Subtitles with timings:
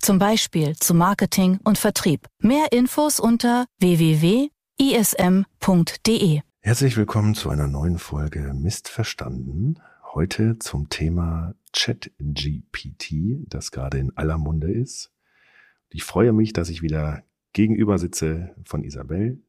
[0.00, 2.26] Zum Beispiel zu Marketing und Vertrieb.
[2.40, 4.50] Mehr Infos unter www.ism.de.
[6.60, 9.80] Herzlich willkommen zu einer neuen Folge Mist verstanden.
[10.14, 15.10] Heute zum Thema ChatGPT, das gerade in aller Munde ist.
[15.90, 19.42] Ich freue mich, dass ich wieder gegenüber sitze von Isabel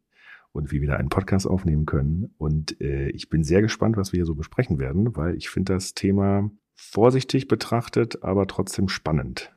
[0.51, 2.33] und wir wieder einen Podcast aufnehmen können.
[2.37, 5.73] Und äh, ich bin sehr gespannt, was wir hier so besprechen werden, weil ich finde
[5.73, 9.53] das Thema vorsichtig betrachtet, aber trotzdem spannend.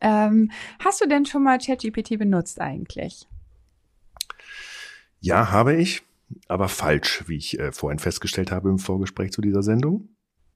[0.00, 3.26] Ähm, hast du denn schon mal ChatGPT benutzt eigentlich?
[5.20, 6.02] Ja, habe ich,
[6.48, 10.08] aber falsch, wie ich äh, vorhin festgestellt habe im Vorgespräch zu dieser Sendung.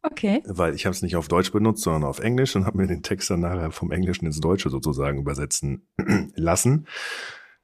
[0.02, 0.42] Okay.
[0.46, 3.02] Weil ich habe es nicht auf Deutsch benutzt, sondern auf Englisch und habe mir den
[3.02, 5.88] Text dann nachher vom Englischen ins Deutsche sozusagen übersetzen
[6.34, 6.86] lassen.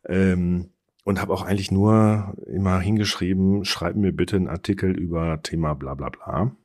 [0.08, 0.70] Ähm,
[1.04, 5.94] und habe auch eigentlich nur immer hingeschrieben, schreib mir bitte einen Artikel über Thema bla
[5.94, 6.56] bla bla.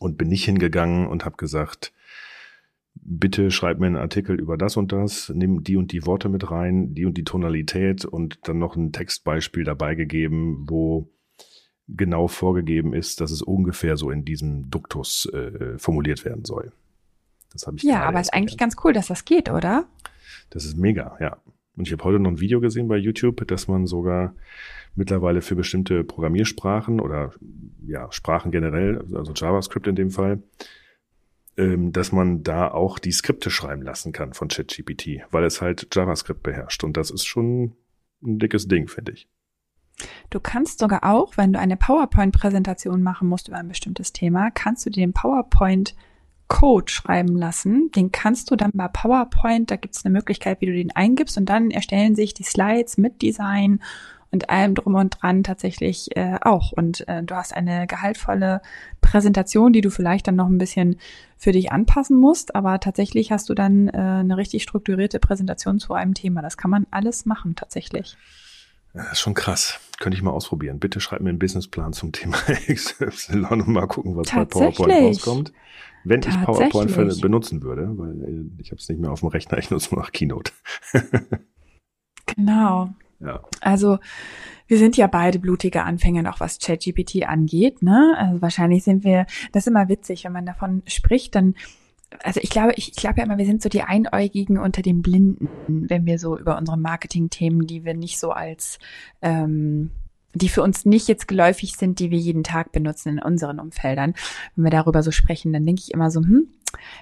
[0.00, 1.92] Und bin nicht hingegangen und habe gesagt,
[2.94, 6.50] bitte schreib mir einen Artikel über das und das, nimm die und die Worte mit
[6.50, 11.10] rein, die und die Tonalität und dann noch ein Textbeispiel dabei gegeben, wo
[11.88, 16.72] genau vorgegeben ist, dass es ungefähr so in diesem Duktus äh, formuliert werden soll.
[17.52, 19.86] Das habe ich Ja, aber ist eigentlich ganz cool, dass das geht, oder?
[20.50, 21.36] Das ist mega, ja.
[21.76, 24.34] Und ich habe heute noch ein Video gesehen bei YouTube, dass man sogar
[24.94, 27.32] mittlerweile für bestimmte Programmiersprachen oder
[27.84, 30.42] ja, Sprachen generell, also JavaScript in dem Fall,
[31.56, 36.42] dass man da auch die Skripte schreiben lassen kann von ChatGPT, weil es halt JavaScript
[36.42, 36.82] beherrscht.
[36.82, 37.76] Und das ist schon
[38.22, 39.28] ein dickes Ding, finde ich.
[40.30, 44.84] Du kannst sogar auch, wenn du eine PowerPoint-Präsentation machen musst über ein bestimmtes Thema, kannst
[44.84, 45.94] du dir den PowerPoint
[46.48, 47.90] Code schreiben lassen.
[47.92, 51.38] Den kannst du dann bei PowerPoint, da gibt es eine Möglichkeit, wie du den eingibst
[51.38, 53.80] und dann erstellen sich die Slides mit Design
[54.34, 56.72] und allem drum und dran tatsächlich äh, auch.
[56.72, 58.60] Und äh, du hast eine gehaltvolle
[59.00, 60.96] Präsentation, die du vielleicht dann noch ein bisschen
[61.38, 65.94] für dich anpassen musst, aber tatsächlich hast du dann äh, eine richtig strukturierte Präsentation zu
[65.94, 66.42] einem Thema.
[66.42, 68.16] Das kann man alles machen tatsächlich.
[68.92, 69.80] Das ist schon krass.
[70.00, 70.80] Könnte ich mal ausprobieren.
[70.80, 72.36] Bitte schreib mir einen Businessplan zum Thema
[72.72, 75.52] XY und mal gucken, was bei PowerPoint rauskommt.
[76.04, 79.58] Wenn ich PowerPoint benutzen würde, weil äh, ich habe es nicht mehr auf dem Rechner,
[79.58, 80.52] ich nutze nur noch Keynote.
[82.26, 82.90] genau.
[83.24, 83.40] Ja.
[83.60, 83.98] Also
[84.66, 87.82] wir sind ja beide blutige Anfänger noch was ChatGPT angeht.
[87.82, 88.14] Ne?
[88.16, 91.54] Also wahrscheinlich sind wir, das ist immer witzig, wenn man davon spricht, dann
[92.22, 95.02] also ich glaube, ich, ich glaube ja immer, wir sind so die Einäugigen unter den
[95.02, 98.78] Blinden, wenn wir so über unsere Marketing-Themen, die wir nicht so als
[99.20, 99.90] ähm,
[100.34, 104.14] die für uns nicht jetzt geläufig sind, die wir jeden Tag benutzen in unseren Umfeldern.
[104.54, 106.48] Wenn wir darüber so sprechen, dann denke ich immer so, hm,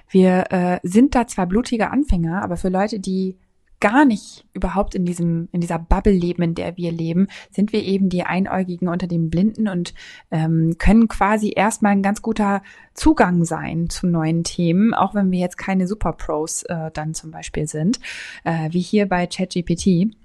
[0.09, 3.37] wir äh, sind da zwar blutige Anfänger, aber für Leute, die
[3.83, 7.83] gar nicht überhaupt in diesem, in dieser Bubble leben, in der wir leben, sind wir
[7.83, 9.93] eben die Einäugigen unter den Blinden und
[10.31, 12.63] ähm, können quasi erstmal ein ganz guter
[12.93, 17.67] Zugang sein zu neuen Themen, auch wenn wir jetzt keine Superpros äh, dann zum Beispiel
[17.67, 17.99] sind,
[18.45, 20.15] äh, wie hier bei ChatGPT.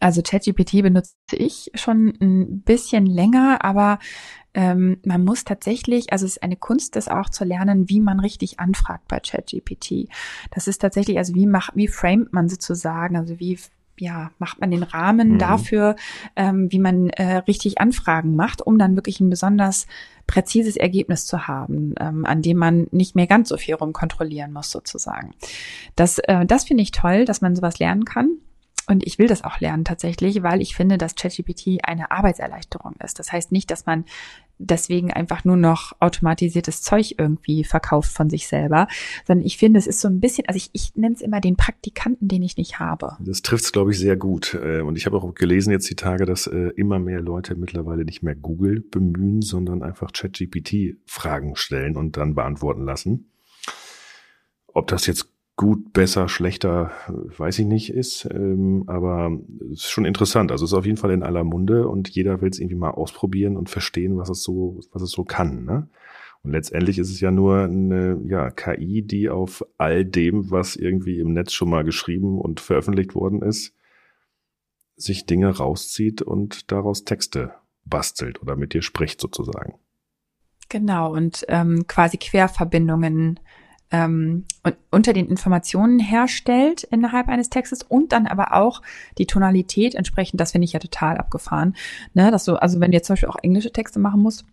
[0.00, 4.00] Also ChatGPT benutze ich schon ein bisschen länger, aber
[4.54, 8.20] ähm, man muss tatsächlich, also es ist eine Kunst, das auch zu lernen, wie man
[8.20, 10.08] richtig anfragt bei ChatGPT.
[10.50, 13.58] Das ist tatsächlich, also wie macht, wie framet man sozusagen, also wie
[14.00, 15.38] ja, macht man den Rahmen mhm.
[15.38, 15.94] dafür,
[16.34, 19.86] ähm, wie man äh, richtig Anfragen macht, um dann wirklich ein besonders
[20.26, 24.70] präzises Ergebnis zu haben, ähm, an dem man nicht mehr ganz so viel rumkontrollieren muss
[24.70, 25.34] sozusagen.
[25.96, 28.38] Das, äh, das finde ich toll, dass man sowas lernen kann.
[28.90, 33.20] Und ich will das auch lernen tatsächlich, weil ich finde, dass ChatGPT eine Arbeitserleichterung ist.
[33.20, 34.04] Das heißt nicht, dass man
[34.58, 38.88] deswegen einfach nur noch automatisiertes Zeug irgendwie verkauft von sich selber,
[39.24, 41.54] sondern ich finde, es ist so ein bisschen, also ich, ich nenne es immer den
[41.54, 43.16] Praktikanten, den ich nicht habe.
[43.20, 44.54] Das trifft es, glaube ich, sehr gut.
[44.54, 48.04] Äh, und ich habe auch gelesen jetzt die Tage, dass äh, immer mehr Leute mittlerweile
[48.04, 53.30] nicht mehr Google bemühen, sondern einfach ChatGPT Fragen stellen und dann beantworten lassen.
[54.66, 55.29] Ob das jetzt
[55.60, 58.26] gut, besser, schlechter, weiß ich nicht, ist.
[58.32, 59.30] Ähm, aber
[59.70, 60.50] es ist schon interessant.
[60.52, 62.92] Also es ist auf jeden Fall in aller Munde und jeder will es irgendwie mal
[62.92, 65.66] ausprobieren und verstehen, was es so, was es so kann.
[65.66, 65.86] Ne?
[66.42, 71.20] Und letztendlich ist es ja nur eine ja, KI, die auf all dem, was irgendwie
[71.20, 73.74] im Netz schon mal geschrieben und veröffentlicht worden ist,
[74.96, 77.52] sich Dinge rauszieht und daraus Texte
[77.84, 79.74] bastelt oder mit dir spricht sozusagen.
[80.70, 83.38] Genau, und ähm, quasi Querverbindungen
[83.90, 84.44] ähm,
[84.90, 88.82] unter den Informationen herstellt innerhalb eines Textes und dann aber auch
[89.18, 91.74] die Tonalität entsprechend, das finde ich ja total abgefahren.
[92.14, 94.44] Ne, dass du, also wenn du jetzt zum Beispiel auch englische Texte machen musst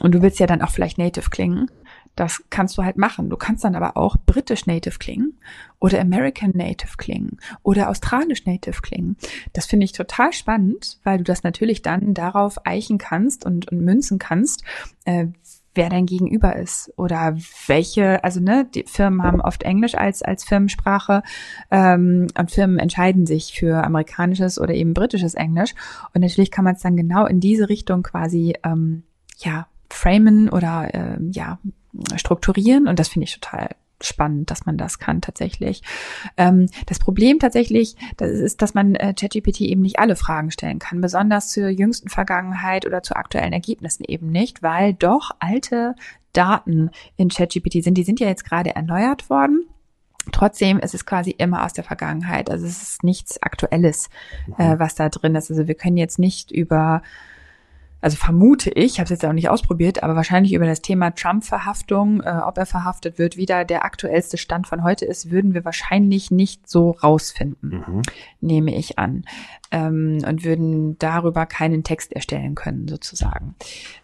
[0.00, 1.68] und du willst ja dann auch vielleicht native klingen,
[2.16, 3.30] das kannst du halt machen.
[3.30, 5.38] Du kannst dann aber auch britisch Native klingen
[5.78, 9.16] oder American Native klingen oder australisch Native klingen.
[9.52, 13.80] Das finde ich total spannend, weil du das natürlich dann darauf eichen kannst und, und
[13.80, 14.64] münzen kannst,
[15.04, 15.28] äh,
[15.74, 17.36] wer dein Gegenüber ist oder
[17.66, 21.22] welche, also ne, die Firmen haben oft Englisch als als Firmensprache
[21.70, 25.74] ähm, und Firmen entscheiden sich für amerikanisches oder eben britisches Englisch.
[26.14, 29.04] Und natürlich kann man es dann genau in diese Richtung quasi ähm,
[29.38, 31.58] ja framen oder äh, ja
[32.16, 32.88] strukturieren.
[32.88, 33.70] Und das finde ich total
[34.02, 35.82] spannend, dass man das kann tatsächlich.
[36.36, 40.78] Ähm, das Problem tatsächlich das ist, dass man äh, ChatGPT eben nicht alle Fragen stellen
[40.78, 45.94] kann, besonders zur jüngsten Vergangenheit oder zu aktuellen Ergebnissen eben nicht, weil doch alte
[46.32, 47.94] Daten in ChatGPT sind.
[47.94, 49.66] Die sind ja jetzt gerade erneuert worden.
[50.32, 52.50] Trotzdem ist es quasi immer aus der Vergangenheit.
[52.50, 54.10] Also es ist nichts Aktuelles,
[54.58, 55.50] äh, was da drin ist.
[55.50, 57.02] Also wir können jetzt nicht über
[58.00, 62.22] also vermute ich, habe es jetzt auch nicht ausprobiert, aber wahrscheinlich über das Thema Trump-Verhaftung,
[62.22, 66.30] äh, ob er verhaftet wird, wieder der aktuellste Stand von heute ist, würden wir wahrscheinlich
[66.30, 68.02] nicht so rausfinden, mhm.
[68.40, 69.24] nehme ich an,
[69.70, 73.54] ähm, und würden darüber keinen Text erstellen können, sozusagen.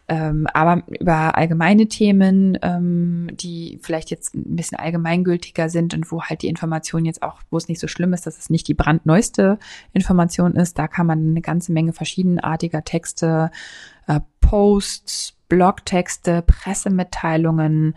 [0.08, 6.22] Ähm, aber über allgemeine Themen, ähm, die vielleicht jetzt ein bisschen allgemeingültiger sind und wo
[6.22, 8.74] halt die Information jetzt auch, wo es nicht so schlimm ist, dass es nicht die
[8.74, 9.58] brandneueste
[9.92, 13.50] Information ist, da kann man eine ganze Menge verschiedenartiger Texte,
[14.06, 17.94] äh, Posts, Blogtexte, Pressemitteilungen,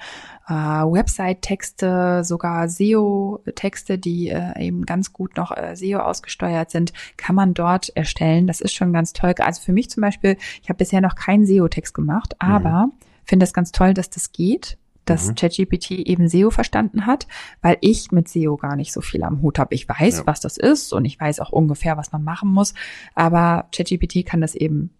[0.47, 7.35] äh, Website-Texte, sogar SEO-Texte, die äh, eben ganz gut noch äh, SEO ausgesteuert sind, kann
[7.35, 8.47] man dort erstellen.
[8.47, 9.33] Das ist schon ganz toll.
[9.39, 12.49] Also für mich zum Beispiel, ich habe bisher noch keinen SEO-Text gemacht, mhm.
[12.49, 12.91] aber mhm.
[13.23, 14.77] finde es ganz toll, dass das geht
[15.09, 15.35] dass mhm.
[15.35, 17.27] ChatGPT eben SEO verstanden hat,
[17.61, 19.73] weil ich mit SEO gar nicht so viel am Hut habe.
[19.73, 20.27] Ich weiß, ja.
[20.27, 22.73] was das ist und ich weiß auch ungefähr, was man machen muss,
[23.15, 24.91] aber ChatGPT kann das eben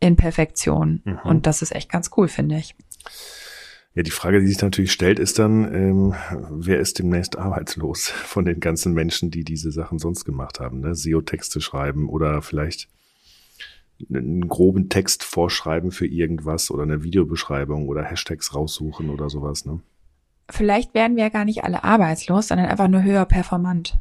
[0.00, 1.02] in Perfektion.
[1.04, 1.18] Mhm.
[1.24, 2.74] Und das ist echt ganz cool, finde ich.
[3.96, 6.14] Ja, die Frage, die sich natürlich stellt, ist dann, ähm,
[6.50, 10.80] wer ist demnächst arbeitslos von den ganzen Menschen, die diese Sachen sonst gemacht haben?
[10.80, 10.94] Ne?
[10.94, 12.88] SEO-Texte schreiben oder vielleicht
[14.10, 19.64] einen groben Text vorschreiben für irgendwas oder eine Videobeschreibung oder Hashtags raussuchen oder sowas.
[19.64, 19.80] Ne?
[20.50, 23.98] Vielleicht werden wir ja gar nicht alle arbeitslos, sondern einfach nur höher performant.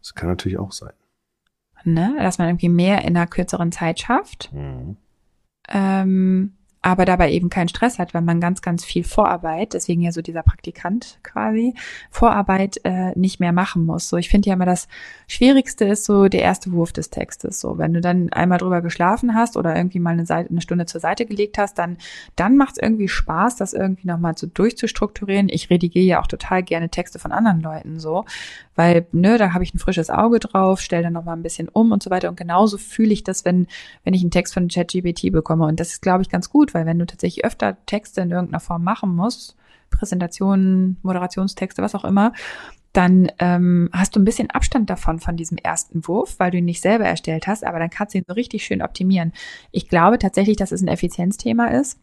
[0.00, 0.92] Das kann natürlich auch sein.
[1.84, 2.16] Ne?
[2.18, 4.52] Dass man irgendwie mehr in einer kürzeren Zeit schafft.
[4.52, 4.96] Mhm
[5.68, 6.52] ähm,
[6.84, 10.20] aber dabei eben keinen Stress hat, weil man ganz, ganz viel Vorarbeit, deswegen ja so
[10.20, 11.72] dieser Praktikant quasi,
[12.10, 14.10] Vorarbeit äh, nicht mehr machen muss.
[14.10, 14.86] So, ich finde ja immer das
[15.26, 17.58] Schwierigste ist so der erste Wurf des Textes.
[17.58, 20.84] So, wenn du dann einmal drüber geschlafen hast oder irgendwie mal eine, Seite, eine Stunde
[20.84, 21.96] zur Seite gelegt hast, dann,
[22.36, 25.48] dann macht es irgendwie Spaß, das irgendwie nochmal so durchzustrukturieren.
[25.48, 28.26] Ich redigiere ja auch total gerne Texte von anderen Leuten so,
[28.74, 31.92] weil, ne, da habe ich ein frisches Auge drauf, stelle dann nochmal ein bisschen um
[31.92, 32.28] und so weiter.
[32.28, 33.66] Und genauso fühle ich das, wenn,
[34.02, 35.66] wenn ich einen Text von ChatGPT bekomme.
[35.66, 38.60] Und das ist, glaube ich, ganz gut, weil wenn du tatsächlich öfter Texte in irgendeiner
[38.60, 39.56] Form machen musst,
[39.90, 42.32] Präsentationen, Moderationstexte, was auch immer,
[42.94, 46.64] dann ähm, hast du ein bisschen Abstand davon von diesem ersten Wurf, weil du ihn
[46.64, 49.32] nicht selber erstellt hast, aber dann kannst du ihn so richtig schön optimieren.
[49.72, 51.98] Ich glaube tatsächlich, dass es ein Effizienzthema ist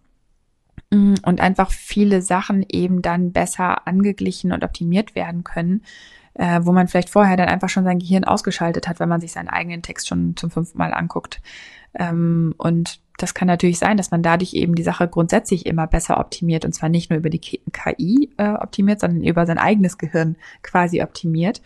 [0.92, 5.84] mm, und einfach viele Sachen eben dann besser angeglichen und optimiert werden können,
[6.34, 9.32] äh, wo man vielleicht vorher dann einfach schon sein Gehirn ausgeschaltet hat, wenn man sich
[9.32, 11.42] seinen eigenen Text schon zum fünften Mal anguckt.
[11.94, 16.20] Ähm, und das kann natürlich sein, dass man dadurch eben die Sache grundsätzlich immer besser
[16.20, 20.38] optimiert und zwar nicht nur über die KI äh, optimiert, sondern über sein eigenes Gehirn
[20.64, 21.62] quasi optimiert.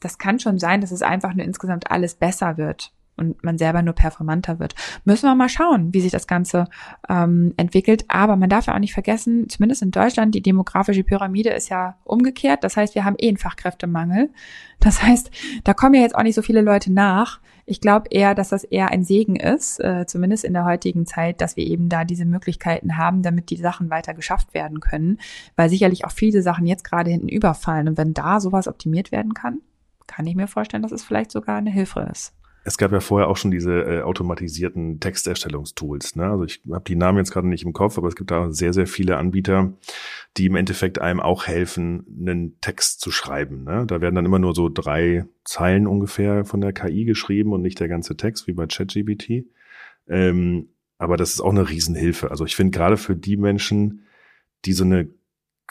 [0.00, 3.82] Das kann schon sein, dass es einfach nur insgesamt alles besser wird und man selber
[3.82, 4.74] nur performanter wird.
[5.04, 6.66] Müssen wir mal schauen, wie sich das Ganze
[7.08, 8.04] ähm, entwickelt.
[8.08, 11.96] Aber man darf ja auch nicht vergessen, zumindest in Deutschland, die demografische Pyramide ist ja
[12.04, 12.64] umgekehrt.
[12.64, 14.30] Das heißt, wir haben eh einen Fachkräftemangel.
[14.80, 15.30] Das heißt,
[15.64, 17.40] da kommen ja jetzt auch nicht so viele Leute nach.
[17.66, 21.40] Ich glaube eher, dass das eher ein Segen ist, äh, zumindest in der heutigen Zeit,
[21.40, 25.18] dass wir eben da diese Möglichkeiten haben, damit die Sachen weiter geschafft werden können,
[25.56, 27.88] weil sicherlich auch viele Sachen jetzt gerade hinten überfallen.
[27.88, 29.60] Und wenn da sowas optimiert werden kann,
[30.06, 32.32] kann ich mir vorstellen, dass es vielleicht sogar eine Hilfe ist
[32.68, 36.16] es gab ja vorher auch schon diese äh, automatisierten Texterstellungstools.
[36.16, 36.26] Ne?
[36.26, 38.72] Also ich habe die Namen jetzt gerade nicht im Kopf, aber es gibt da sehr,
[38.72, 39.72] sehr viele Anbieter,
[40.36, 43.64] die im Endeffekt einem auch helfen, einen Text zu schreiben.
[43.64, 43.86] Ne?
[43.86, 47.80] Da werden dann immer nur so drei Zeilen ungefähr von der KI geschrieben und nicht
[47.80, 49.46] der ganze Text wie bei ChatGPT.
[50.06, 52.30] Ähm, aber das ist auch eine Riesenhilfe.
[52.30, 54.04] Also ich finde gerade für die Menschen,
[54.66, 55.08] die so eine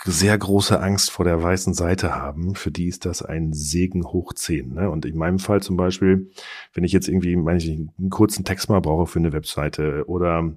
[0.04, 4.34] sehr große Angst vor der weißen Seite haben, für die ist das ein Segen hoch
[4.34, 4.74] zehn.
[4.74, 4.89] Ne?
[4.89, 6.32] Und in meinem Fall zum Beispiel,
[6.74, 10.54] wenn ich jetzt irgendwie meine ich, einen kurzen Text mal brauche für eine Webseite oder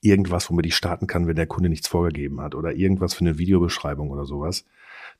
[0.00, 3.38] irgendwas, womit ich starten kann, wenn der Kunde nichts vorgegeben hat oder irgendwas für eine
[3.38, 4.64] Videobeschreibung oder sowas,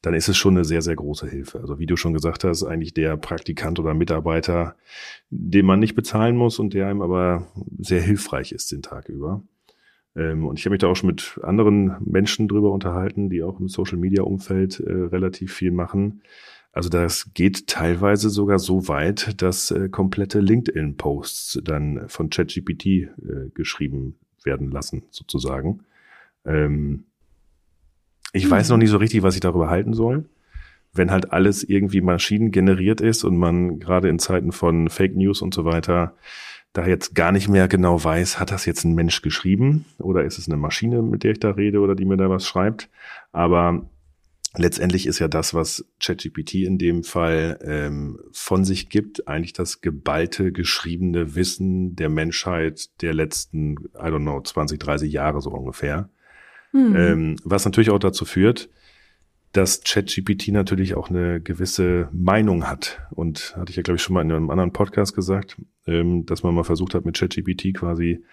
[0.02, 1.60] dann ist es schon eine sehr, sehr große Hilfe.
[1.60, 4.76] Also wie du schon gesagt hast, eigentlich der Praktikant oder Mitarbeiter,
[5.30, 7.46] den man nicht bezahlen muss und der einem aber
[7.78, 9.42] sehr hilfreich ist den Tag über.
[10.16, 13.58] Ähm, und ich habe mich da auch schon mit anderen Menschen drüber unterhalten, die auch
[13.60, 16.22] im Social-Media-Umfeld äh, relativ viel machen.
[16.72, 23.08] Also das geht teilweise sogar so weit, dass äh, komplette LinkedIn-Posts dann von ChatGPT äh,
[23.52, 25.80] geschrieben werden lassen, sozusagen.
[26.44, 27.04] Ähm,
[28.32, 28.50] ich hm.
[28.50, 30.28] weiß noch nicht so richtig, was ich darüber halten soll.
[30.94, 35.54] Wenn halt alles irgendwie maschinengeneriert ist und man gerade in Zeiten von Fake News und
[35.54, 36.14] so weiter
[36.72, 40.38] da jetzt gar nicht mehr genau weiß, hat das jetzt ein Mensch geschrieben oder ist
[40.38, 42.88] es eine Maschine, mit der ich da rede oder die mir da was schreibt.
[43.30, 43.90] Aber
[44.56, 49.82] letztendlich ist ja das, was ChatGPT in dem Fall ähm, von sich gibt, eigentlich das
[49.82, 56.08] geballte, geschriebene Wissen der Menschheit der letzten, I don't know, 20, 30 Jahre so ungefähr.
[56.72, 56.96] Mhm.
[56.96, 58.70] Ähm, was natürlich auch dazu führt,
[59.52, 63.02] dass ChatGPT natürlich auch eine gewisse Meinung hat.
[63.10, 65.56] Und hatte ich ja, glaube ich, schon mal in einem anderen Podcast gesagt,
[65.86, 68.24] ähm, dass man mal versucht hat, mit ChatGPT quasi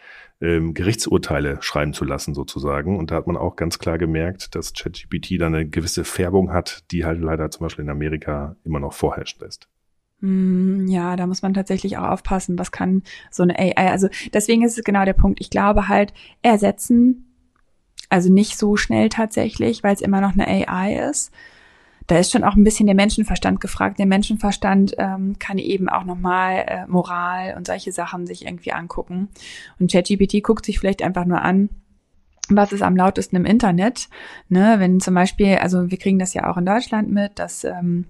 [0.41, 2.97] ähm, Gerichtsurteile schreiben zu lassen, sozusagen.
[2.97, 6.85] Und da hat man auch ganz klar gemerkt, dass ChatGPT da eine gewisse Färbung hat,
[6.91, 9.67] die halt leider zum Beispiel in Amerika immer noch vorherrschen lässt.
[10.21, 13.91] Hm, ja, da muss man tatsächlich auch aufpassen, was kann so eine AI.
[13.91, 15.39] Also deswegen ist es genau der Punkt.
[15.41, 17.28] Ich glaube halt, ersetzen
[18.09, 21.31] also nicht so schnell tatsächlich, weil es immer noch eine AI ist.
[22.07, 23.99] Da ist schon auch ein bisschen der Menschenverstand gefragt.
[23.99, 29.29] Der Menschenverstand ähm, kann eben auch nochmal äh, Moral und solche Sachen sich irgendwie angucken.
[29.79, 31.69] Und ChatGPT guckt sich vielleicht einfach nur an,
[32.49, 34.09] was ist am lautesten im Internet.
[34.49, 38.05] Ne, wenn zum Beispiel, also wir kriegen das ja auch in Deutschland mit, dass ähm,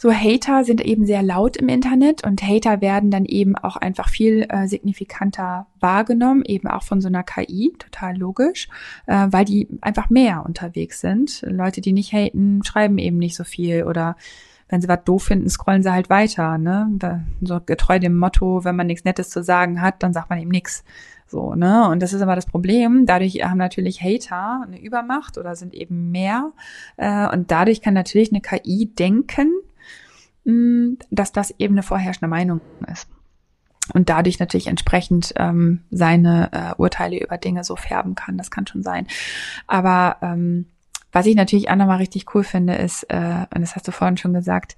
[0.00, 4.08] so Hater sind eben sehr laut im Internet und Hater werden dann eben auch einfach
[4.08, 8.68] viel äh, signifikanter wahrgenommen, eben auch von so einer KI, total logisch,
[9.06, 11.42] äh, weil die einfach mehr unterwegs sind.
[11.42, 14.16] Leute, die nicht haten, schreiben eben nicht so viel oder
[14.68, 17.26] wenn sie was doof finden, scrollen sie halt weiter, ne?
[17.40, 20.50] So getreu dem Motto, wenn man nichts Nettes zu sagen hat, dann sagt man eben
[20.50, 20.84] nichts.
[21.26, 21.88] So, ne?
[21.88, 23.04] Und das ist aber das Problem.
[23.06, 26.52] Dadurch haben natürlich Hater eine Übermacht oder sind eben mehr.
[26.96, 29.52] Äh, und dadurch kann natürlich eine KI denken,
[31.10, 33.08] dass das eben eine vorherrschende Meinung ist.
[33.94, 38.36] Und dadurch natürlich entsprechend ähm, seine äh, Urteile über Dinge so färben kann.
[38.36, 39.06] Das kann schon sein.
[39.66, 40.66] Aber ähm,
[41.10, 44.18] was ich natürlich auch nochmal richtig cool finde, ist, äh, und das hast du vorhin
[44.18, 44.76] schon gesagt,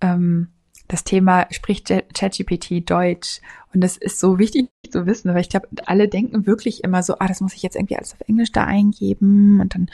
[0.00, 0.48] ähm,
[0.92, 3.40] das Thema spricht ChatGPT Deutsch.
[3.72, 7.14] Und das ist so wichtig zu wissen, weil ich glaube, alle denken wirklich immer so,
[7.18, 9.86] ah, das muss ich jetzt irgendwie alles auf Englisch da eingeben und dann,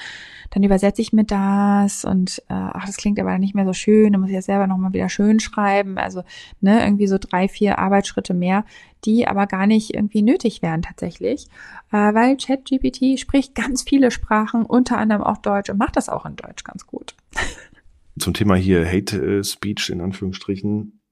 [0.51, 4.13] dann übersetze ich mir das und äh, ach, das klingt aber nicht mehr so schön,
[4.13, 5.99] dann muss ich ja selber nochmal wieder schön schreiben.
[5.99, 6.25] Also,
[6.61, 8.65] ne, irgendwie so drei, vier Arbeitsschritte mehr,
[9.05, 11.47] die aber gar nicht irgendwie nötig wären tatsächlich.
[11.93, 16.27] Äh, weil ChatGPT spricht ganz viele Sprachen, unter anderem auch Deutsch und macht das auch
[16.27, 17.15] in Deutsch ganz gut.
[18.19, 21.03] Zum Thema hier Hate Speech in Anführungsstrichen.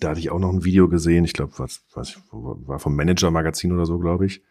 [0.00, 1.24] Da hatte ich auch noch ein Video gesehen.
[1.24, 4.42] Ich glaube, was, was war vom Manager Magazin oder so, glaube ich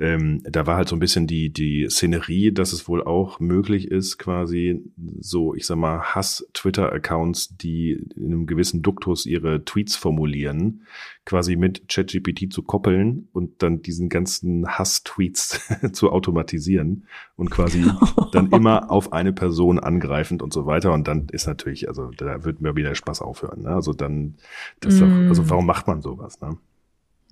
[0.00, 3.88] ähm, da war halt so ein bisschen die, die Szenerie, dass es wohl auch möglich
[3.88, 4.82] ist, quasi
[5.20, 10.82] so, ich sag mal, Hass-Twitter-Accounts, die in einem gewissen Duktus ihre Tweets formulieren,
[11.24, 15.60] quasi mit ChatGPT zu koppeln und dann diesen ganzen Hass-Tweets
[15.92, 17.84] zu automatisieren und quasi
[18.32, 20.92] dann immer auf eine Person angreifend und so weiter.
[20.92, 23.62] Und dann ist natürlich, also da wird mir wieder Spaß aufhören.
[23.62, 23.68] Ne?
[23.68, 24.34] Also dann,
[24.80, 25.00] das mm.
[25.00, 26.40] doch, also warum macht man sowas?
[26.40, 26.56] Ne?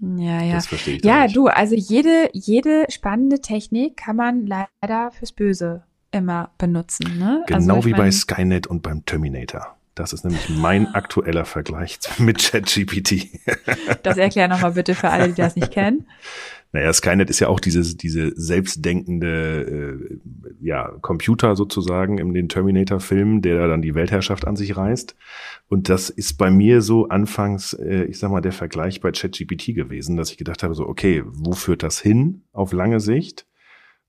[0.03, 0.55] Ja, ja.
[0.55, 5.85] Das verstehe ich ja, du, also jede, jede spannende Technik kann man leider fürs Böse
[6.11, 7.19] immer benutzen.
[7.19, 7.45] Ne?
[7.47, 9.77] Genau also, wie bei Skynet und beim Terminator.
[9.95, 13.29] Das ist nämlich mein aktueller Vergleich mit ChatGPT.
[14.03, 16.07] das erklär nochmal bitte für alle, die das nicht kennen.
[16.75, 20.19] Naja, Skynet ist ja auch diese, diese selbstdenkende äh,
[20.61, 25.15] ja, Computer sozusagen in den Terminator-Filmen, der dann die Weltherrschaft an sich reißt.
[25.69, 29.75] Und das ist bei mir so anfangs, äh, ich sag mal, der Vergleich bei ChatGPT
[29.75, 33.47] gewesen, dass ich gedacht habe, so, okay, wo führt das hin auf lange Sicht?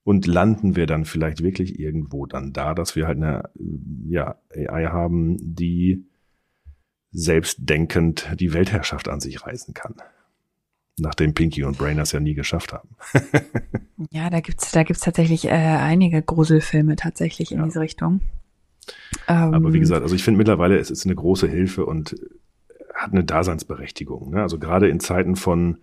[0.02, 3.50] Und landen wir dann vielleicht wirklich irgendwo dann da, dass wir halt eine
[4.08, 6.04] ja, AI haben, die
[7.10, 9.94] selbstdenkend die Weltherrschaft an sich reißen kann
[10.98, 12.90] nachdem Pinky und Brain das ja nie geschafft haben.
[14.10, 17.64] ja, da gibt's da gibt's tatsächlich äh, einige Gruselfilme tatsächlich in ja.
[17.64, 18.20] diese Richtung.
[19.26, 22.14] Aber wie ähm, gesagt, also ich finde mittlerweile, es ist eine große Hilfe und
[22.94, 24.30] hat eine Daseinsberechtigung.
[24.30, 24.42] Ne?
[24.42, 25.78] Also gerade in Zeiten von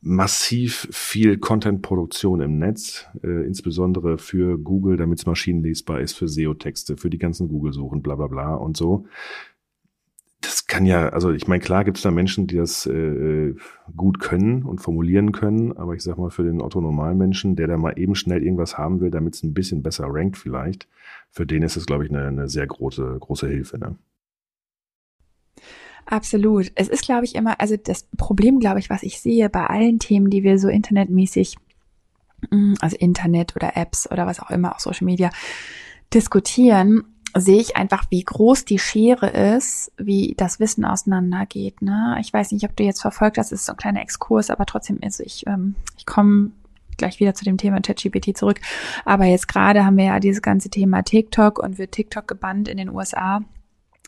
[0.00, 6.96] massiv viel Content-Produktion im Netz, äh, insbesondere für Google, damit es maschinenlesbar ist, für SEO-Texte,
[6.96, 9.06] für die ganzen Google-Suchen, bla bla bla und so
[10.68, 13.54] kann ja, also ich meine, klar gibt es da Menschen, die das äh,
[13.96, 17.98] gut können und formulieren können, aber ich sag mal, für den Otto-Normalmenschen, der da mal
[17.98, 20.86] eben schnell irgendwas haben will, damit es ein bisschen besser rankt vielleicht,
[21.30, 23.78] für den ist es, glaube ich, eine, eine sehr große, große Hilfe.
[23.78, 23.96] Ne?
[26.04, 26.70] Absolut.
[26.74, 29.98] Es ist, glaube ich, immer, also das Problem, glaube ich, was ich sehe bei allen
[29.98, 31.56] Themen, die wir so internetmäßig,
[32.50, 35.30] mm, also Internet oder Apps oder was auch immer, auch Social Media,
[36.12, 37.04] diskutieren,
[37.36, 41.82] sehe ich einfach, wie groß die Schere ist, wie das Wissen auseinandergeht.
[41.82, 42.16] Ne?
[42.20, 44.98] Ich weiß nicht, ob du jetzt verfolgt hast, ist so ein kleiner Exkurs, aber trotzdem
[44.98, 46.52] ist ich, ähm, ich komme
[46.96, 48.60] gleich wieder zu dem Thema ChatGPT zurück.
[49.04, 52.76] Aber jetzt gerade haben wir ja dieses ganze Thema TikTok und wird TikTok gebannt in
[52.76, 53.40] den USA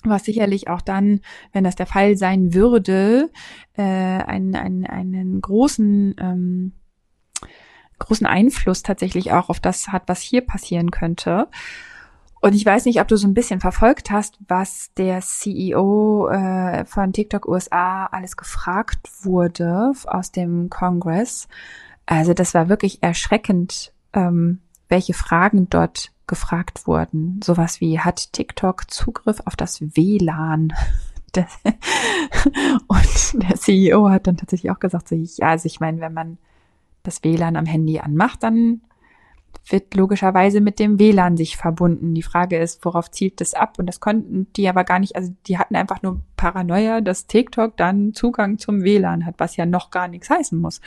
[0.02, 1.20] was sicherlich auch dann,
[1.52, 3.30] wenn das der Fall sein würde,
[3.76, 6.72] äh, einen, einen, einen großen ähm,
[8.00, 11.48] großen Einfluss tatsächlich auch auf das hat, was hier passieren könnte.
[12.40, 16.86] Und ich weiß nicht, ob du so ein bisschen verfolgt hast, was der CEO äh,
[16.86, 21.48] von TikTok USA alles gefragt wurde aus dem Kongress.
[22.06, 27.40] Also das war wirklich erschreckend, ähm, welche Fragen dort gefragt wurden.
[27.44, 30.72] Sowas wie, hat TikTok Zugriff auf das WLAN?
[32.88, 36.38] und der CEO hat dann tatsächlich auch gesagt, so, ja, also ich meine, wenn man
[37.02, 38.80] das WLAN am Handy anmacht, dann
[39.66, 42.14] wird logischerweise mit dem WLAN sich verbunden.
[42.14, 43.78] Die Frage ist, worauf zielt das ab?
[43.78, 47.76] Und das konnten die aber gar nicht, also die hatten einfach nur Paranoia, dass TikTok
[47.76, 50.80] dann Zugang zum WLAN hat, was ja noch gar nichts heißen muss.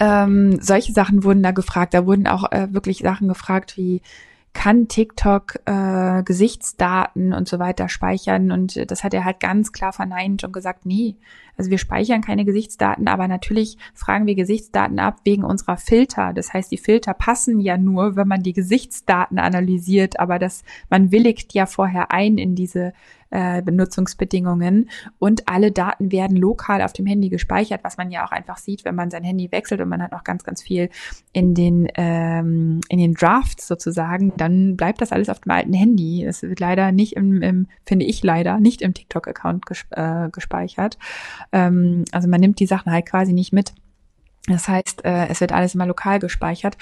[0.00, 1.94] Ähm, solche Sachen wurden da gefragt.
[1.94, 4.00] Da wurden auch äh, wirklich Sachen gefragt wie,
[4.54, 8.50] kann TikTok äh, Gesichtsdaten und so weiter speichern.
[8.50, 11.16] Und das hat er halt ganz klar verneint und gesagt, nee,
[11.56, 16.32] also wir speichern keine Gesichtsdaten, aber natürlich fragen wir Gesichtsdaten ab wegen unserer Filter.
[16.32, 21.12] Das heißt, die Filter passen ja nur, wenn man die Gesichtsdaten analysiert, aber das, man
[21.12, 22.92] willigt ja vorher ein in diese
[23.34, 24.88] äh, Benutzungsbedingungen
[25.18, 28.84] und alle Daten werden lokal auf dem Handy gespeichert, was man ja auch einfach sieht,
[28.84, 30.88] wenn man sein Handy wechselt und man hat noch ganz, ganz viel
[31.32, 36.24] in den, ähm, in den Drafts sozusagen, dann bleibt das alles auf dem alten Handy.
[36.24, 40.96] Es wird leider nicht im, im finde ich leider, nicht im TikTok-Account gesp äh, gespeichert.
[41.50, 43.74] Ähm, also man nimmt die Sachen halt quasi nicht mit.
[44.46, 46.76] Das heißt, äh, es wird alles immer lokal gespeichert.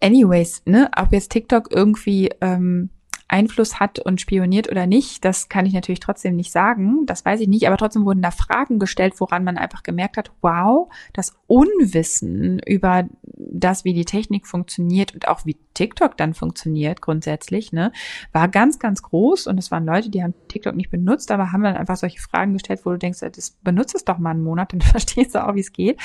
[0.00, 2.90] Anyways, ne, ob jetzt TikTok irgendwie ähm,
[3.28, 7.06] Einfluss hat und spioniert oder nicht, das kann ich natürlich trotzdem nicht sagen.
[7.06, 10.30] Das weiß ich nicht, aber trotzdem wurden da Fragen gestellt, woran man einfach gemerkt hat,
[10.42, 17.02] wow, das Unwissen über das, wie die Technik funktioniert und auch wie TikTok dann funktioniert
[17.02, 17.92] grundsätzlich, ne,
[18.32, 21.64] war ganz, ganz groß und es waren Leute, die haben TikTok nicht benutzt, aber haben
[21.64, 24.72] dann einfach solche Fragen gestellt, wo du denkst, das benutzt es doch mal einen Monat,
[24.72, 26.00] dann verstehst du auch, wie es geht.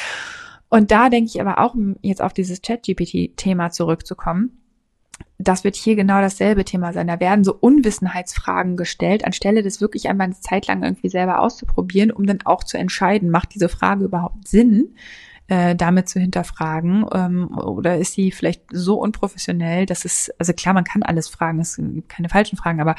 [0.70, 4.61] Und da denke ich aber auch, um jetzt auf dieses Chat-GPT-Thema zurückzukommen,
[5.42, 7.08] das wird hier genau dasselbe Thema sein.
[7.08, 12.12] Da werden so Unwissenheitsfragen gestellt, anstelle das wirklich einmal eine Zeit lang irgendwie selber auszuprobieren,
[12.12, 14.96] um dann auch zu entscheiden, macht diese Frage überhaupt Sinn,
[15.48, 20.74] äh, damit zu hinterfragen, ähm, oder ist sie vielleicht so unprofessionell, dass es, also klar,
[20.74, 22.96] man kann alles fragen, es gibt keine falschen Fragen, aber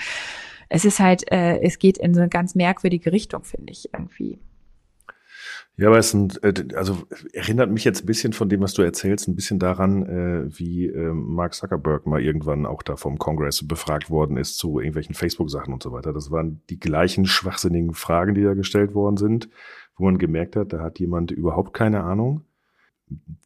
[0.68, 4.38] es ist halt, äh, es geht in so eine ganz merkwürdige Richtung, finde ich irgendwie.
[5.76, 6.98] Ja, aber es sind, äh, also
[7.32, 10.87] erinnert mich jetzt ein bisschen von dem, was du erzählst, ein bisschen daran, äh, wie
[10.87, 15.72] äh, Mark Zuckerberg mal irgendwann auch da vom Kongress befragt worden ist zu irgendwelchen Facebook-Sachen
[15.72, 16.12] und so weiter.
[16.12, 19.48] Das waren die gleichen schwachsinnigen Fragen, die da gestellt worden sind,
[19.96, 22.44] wo man gemerkt hat, da hat jemand überhaupt keine Ahnung,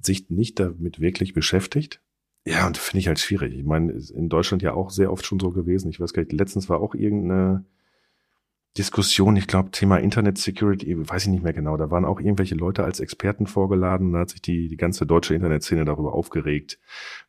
[0.02, 2.00] sich nicht damit wirklich beschäftigt.
[2.44, 3.54] Ja, und finde ich halt schwierig.
[3.54, 5.90] Ich meine, in Deutschland ja auch sehr oft schon so gewesen.
[5.90, 7.64] Ich weiß gar nicht, letztens war auch irgendeine
[8.78, 11.76] Diskussion, ich glaube, Thema Internet Security, weiß ich nicht mehr genau.
[11.76, 14.12] Da waren auch irgendwelche Leute als Experten vorgeladen.
[14.12, 16.78] Da hat sich die, die ganze deutsche Internetszene darüber aufgeregt,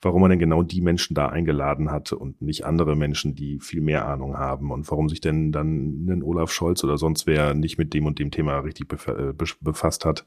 [0.01, 3.81] warum man denn genau die Menschen da eingeladen hat und nicht andere Menschen, die viel
[3.81, 7.77] mehr Ahnung haben und warum sich denn dann ein Olaf Scholz oder sonst wer nicht
[7.77, 10.25] mit dem und dem Thema richtig äh, befasst hat.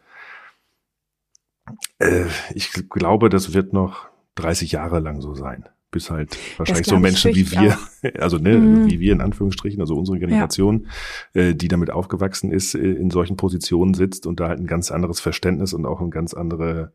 [1.99, 6.99] Äh, ich glaube, das wird noch 30 Jahre lang so sein bis halt wahrscheinlich so
[6.99, 8.15] Menschen wie wir, auch.
[8.21, 8.91] also ne, mhm.
[8.91, 10.87] wie wir in Anführungsstrichen, also unsere Generation,
[11.35, 11.43] ja.
[11.43, 14.91] äh, die damit aufgewachsen ist, äh, in solchen Positionen sitzt und da halt ein ganz
[14.91, 16.93] anderes Verständnis und auch ein ganz andere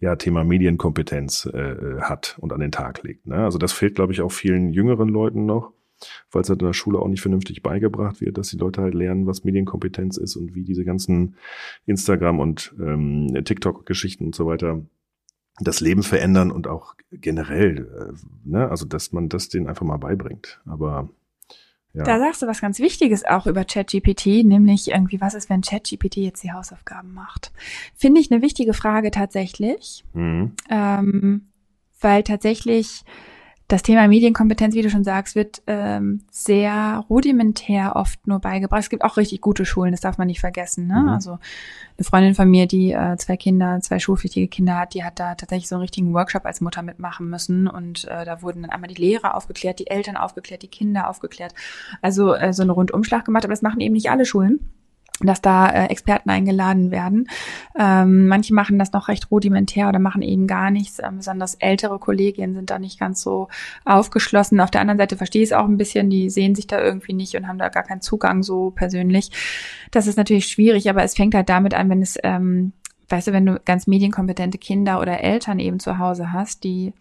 [0.00, 3.26] ja, Thema Medienkompetenz äh, äh, hat und an den Tag legt.
[3.26, 3.36] Ne?
[3.36, 5.72] Also das fehlt, glaube ich, auch vielen jüngeren Leuten noch,
[6.30, 8.94] weil es halt in der Schule auch nicht vernünftig beigebracht wird, dass die Leute halt
[8.94, 11.36] lernen, was Medienkompetenz ist und wie diese ganzen
[11.86, 14.82] Instagram und ähm, TikTok-Geschichten und so weiter
[15.60, 19.98] das Leben verändern und auch generell, äh, ne, also dass man das denen einfach mal
[19.98, 20.60] beibringt.
[20.66, 21.08] Aber
[21.94, 22.02] ja.
[22.02, 26.16] Da sagst du was ganz Wichtiges auch über ChatGPT, nämlich irgendwie, was ist, wenn ChatGPT
[26.16, 27.52] jetzt die Hausaufgaben macht?
[27.94, 30.54] Finde ich eine wichtige Frage tatsächlich, mhm.
[30.68, 31.52] ähm,
[32.00, 33.04] weil tatsächlich
[33.68, 38.82] das Thema Medienkompetenz, wie du schon sagst, wird ähm, sehr rudimentär oft nur beigebracht.
[38.82, 40.86] Es gibt auch richtig gute Schulen, das darf man nicht vergessen.
[40.86, 41.00] Ne?
[41.00, 41.08] Mhm.
[41.08, 41.38] Also
[41.96, 45.34] eine Freundin von mir, die äh, zwei Kinder, zwei schulpflichtige Kinder hat, die hat da
[45.34, 47.66] tatsächlich so einen richtigen Workshop als Mutter mitmachen müssen.
[47.66, 51.54] Und äh, da wurden dann einmal die Lehrer aufgeklärt, die Eltern aufgeklärt, die Kinder aufgeklärt.
[52.02, 54.60] Also äh, so einen Rundumschlag gemacht, aber das machen eben nicht alle Schulen
[55.20, 57.28] dass da äh, Experten eingeladen werden.
[57.78, 60.98] Ähm, manche machen das noch recht rudimentär oder machen eben gar nichts.
[60.98, 63.48] Ähm, besonders ältere Kollegien sind da nicht ganz so
[63.84, 64.60] aufgeschlossen.
[64.60, 67.12] Auf der anderen Seite verstehe ich es auch ein bisschen, die sehen sich da irgendwie
[67.12, 69.30] nicht und haben da gar keinen Zugang so persönlich.
[69.92, 72.72] Das ist natürlich schwierig, aber es fängt halt damit an, wenn es, ähm,
[73.08, 76.92] weißt du, wenn du ganz medienkompetente Kinder oder Eltern eben zu Hause hast, die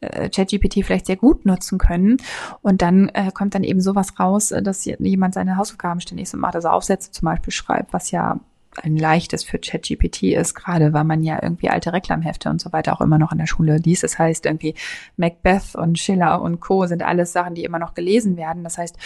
[0.00, 2.18] ChatGPT vielleicht sehr gut nutzen können.
[2.62, 6.36] Und dann äh, kommt dann eben sowas raus, äh, dass jemand seine Hausaufgaben ständig so
[6.36, 8.40] macht, also Aufsätze zum Beispiel schreibt, was ja
[8.82, 12.92] ein leichtes für ChatGPT ist, gerade weil man ja irgendwie alte Reklamhefte und so weiter
[12.92, 14.02] auch immer noch in der Schule liest.
[14.02, 14.74] Das heißt irgendwie
[15.16, 16.86] Macbeth und Schiller und Co.
[16.86, 18.64] sind alles Sachen, die immer noch gelesen werden.
[18.64, 18.96] Das heißt,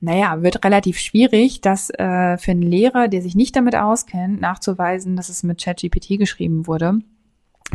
[0.00, 5.14] naja, wird relativ schwierig, das äh, für einen Lehrer, der sich nicht damit auskennt, nachzuweisen,
[5.14, 6.98] dass es mit ChatGPT geschrieben wurde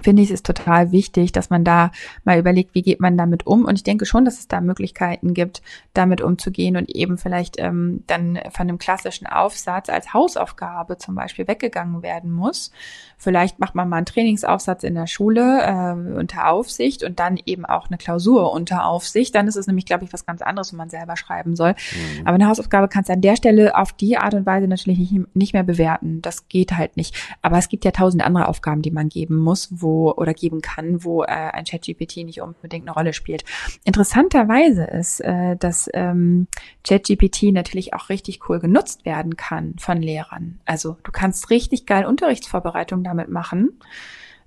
[0.02, 1.92] finde ich es ist total wichtig, dass man da
[2.24, 3.66] mal überlegt, wie geht man damit um.
[3.66, 5.62] Und ich denke schon, dass es da Möglichkeiten gibt,
[5.94, 11.48] damit umzugehen und eben vielleicht ähm, dann von einem klassischen Aufsatz als Hausaufgabe zum Beispiel
[11.48, 12.72] weggegangen werden muss.
[13.18, 17.66] Vielleicht macht man mal einen Trainingsaufsatz in der Schule äh, unter Aufsicht und dann eben
[17.66, 19.34] auch eine Klausur unter Aufsicht.
[19.34, 21.72] Dann ist es nämlich, glaube ich, was ganz anderes, wenn man selber schreiben soll.
[21.72, 22.28] Mhm.
[22.28, 25.36] Aber eine Hausaufgabe kannst du an der Stelle auf die Art und Weise natürlich nicht,
[25.36, 26.22] nicht mehr bewerten.
[26.22, 27.16] Das geht halt nicht.
[27.42, 30.62] Aber es gibt ja tausend andere Aufgaben, die man geben muss, wo wo oder geben
[30.62, 33.44] kann, wo äh, ein ChatGPT nicht unbedingt eine Rolle spielt.
[33.86, 36.48] Interessanterweise ist, äh, dass ähm,
[36.84, 40.60] ChatGPT natürlich auch richtig cool genutzt werden kann von Lehrern.
[40.66, 43.80] Also du kannst richtig geil Unterrichtsvorbereitung damit machen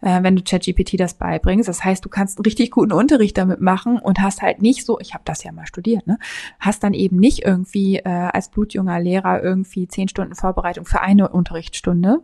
[0.03, 1.68] äh, wenn du ChatGPT das beibringst.
[1.68, 4.98] Das heißt, du kannst einen richtig guten Unterricht damit machen und hast halt nicht so,
[5.00, 6.18] ich habe das ja mal studiert, ne,
[6.59, 11.29] hast dann eben nicht irgendwie äh, als blutjunger Lehrer irgendwie zehn Stunden Vorbereitung für eine
[11.29, 12.20] Unterrichtsstunde,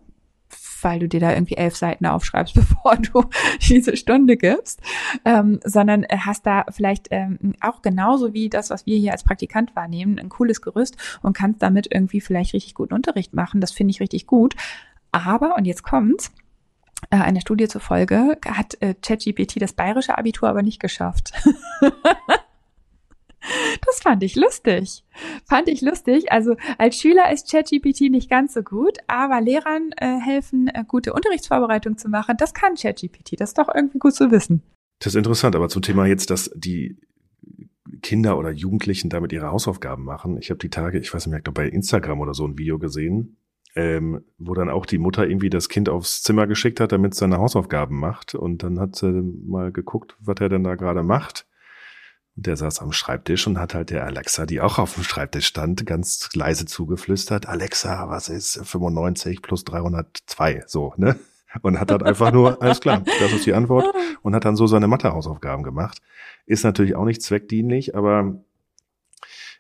[0.82, 3.24] weil du dir da irgendwie elf Seiten aufschreibst, bevor du
[3.68, 4.80] diese Stunde gibst,
[5.24, 9.74] ähm, sondern hast da vielleicht ähm, auch genauso wie das, was wir hier als Praktikant
[9.76, 13.60] wahrnehmen, ein cooles Gerüst und kannst damit irgendwie vielleicht richtig guten Unterricht machen.
[13.60, 14.54] Das finde ich richtig gut.
[15.12, 16.32] Aber, und jetzt kommt's,
[17.10, 21.32] äh, einer Studie zufolge hat äh, ChatGPT das bayerische Abitur aber nicht geschafft.
[23.84, 25.04] Das fand ich lustig.
[25.44, 26.32] Fand ich lustig.
[26.32, 31.12] Also als Schüler ist ChatGPT nicht ganz so gut, aber Lehrern äh, helfen, äh, gute
[31.12, 32.36] Unterrichtsvorbereitung zu machen.
[32.38, 33.40] Das kann ChatGPT.
[33.40, 34.62] Das ist doch irgendwie gut zu wissen.
[34.98, 36.98] Das ist interessant, aber zum Thema jetzt, dass die
[38.02, 40.38] Kinder oder Jugendlichen damit ihre Hausaufgaben machen.
[40.38, 43.36] Ich habe die Tage, ich weiß nicht mehr, bei Instagram oder so ein Video gesehen,
[43.74, 47.18] ähm, wo dann auch die Mutter irgendwie das Kind aufs Zimmer geschickt hat, damit es
[47.18, 48.34] seine Hausaufgaben macht.
[48.34, 51.45] Und dann hat sie mal geguckt, was er denn da gerade macht.
[52.36, 55.46] Und der saß am Schreibtisch und hat halt der Alexa, die auch auf dem Schreibtisch
[55.46, 60.64] stand, ganz leise zugeflüstert, Alexa, was ist 95 plus 302?
[60.66, 61.18] So, ne?
[61.62, 63.86] Und hat dann einfach nur, alles klar, das ist die Antwort.
[64.22, 66.02] Und hat dann so seine Mathehausaufgaben gemacht.
[66.44, 68.44] Ist natürlich auch nicht zweckdienlich, aber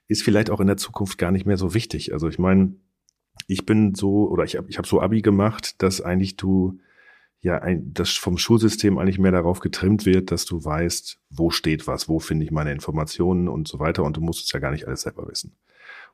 [0.08, 2.12] ist vielleicht auch in der Zukunft gar nicht mehr so wichtig.
[2.12, 2.74] Also ich meine,
[3.48, 6.78] ich bin so, oder ich habe ich hab so Abi gemacht, dass eigentlich du
[7.40, 11.86] ja ein, das vom Schulsystem eigentlich mehr darauf getrimmt wird, dass du weißt, wo steht
[11.86, 14.72] was, wo finde ich meine Informationen und so weiter und du musst es ja gar
[14.72, 15.56] nicht alles selber wissen.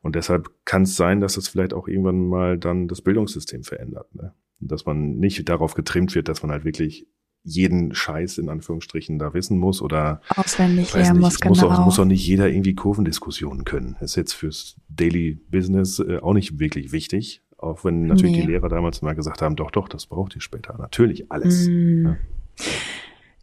[0.03, 4.15] Und deshalb kann es sein, dass es vielleicht auch irgendwann mal dann das Bildungssystem verändert.
[4.15, 4.35] Ne?
[4.59, 7.07] Dass man nicht darauf getrimmt wird, dass man halt wirklich
[7.45, 11.41] jeden Scheiß in Anführungsstrichen da wissen muss oder auswendig lernen muss.
[11.41, 11.51] Genau.
[11.51, 13.97] Muss auch, muss auch nicht jeder irgendwie Kurvendiskussionen können.
[14.01, 17.43] Das ist jetzt fürs Daily Business äh, auch nicht wirklich wichtig.
[17.63, 18.43] Auch wenn natürlich nee.
[18.43, 20.75] die Lehrer damals mal gesagt haben, doch, doch, das braucht ihr später.
[20.79, 21.69] Natürlich alles.
[21.69, 22.07] Mm.
[22.07, 22.17] Ja.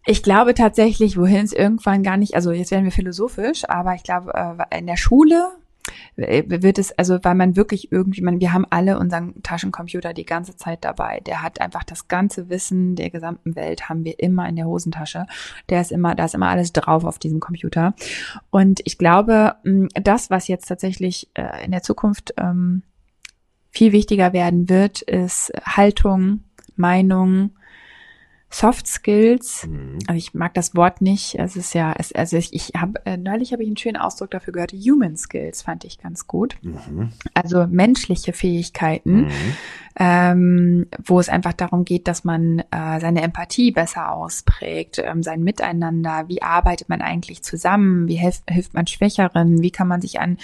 [0.05, 4.03] Ich glaube tatsächlich, wohin es irgendwann gar nicht, also jetzt werden wir philosophisch, aber ich
[4.03, 5.51] glaube, äh, in der Schule
[6.15, 10.25] äh, wird es, also weil man wirklich irgendwie, man, wir haben alle unseren Taschencomputer die
[10.25, 11.21] ganze Zeit dabei.
[11.25, 15.27] Der hat einfach das ganze Wissen der gesamten Welt haben wir immer in der Hosentasche.
[15.69, 17.93] Der ist immer, da ist immer alles drauf auf diesem Computer.
[18.49, 19.55] Und ich glaube,
[19.93, 22.83] das, was jetzt tatsächlich äh, in der Zukunft ähm,
[23.71, 26.41] viel wichtiger werden wird, ist Haltung,
[26.75, 27.51] Meinung,
[28.51, 29.67] Soft Skills.
[29.67, 29.99] Mhm.
[30.07, 31.35] Also ich mag das Wort nicht.
[31.35, 34.31] Es ist ja, es, also ich, ich habe äh, neulich habe ich einen schönen Ausdruck
[34.31, 34.71] dafür gehört.
[34.73, 36.57] Human Skills fand ich ganz gut.
[36.63, 37.11] Mhm.
[37.35, 39.25] Also menschliche Fähigkeiten.
[39.25, 39.55] Mhm.
[39.97, 45.43] Ähm, wo es einfach darum geht, dass man äh, seine Empathie besser ausprägt, ähm, sein
[45.43, 50.19] Miteinander, wie arbeitet man eigentlich zusammen, wie hilft, hilft man Schwächeren, wie kann man sich
[50.19, 50.37] an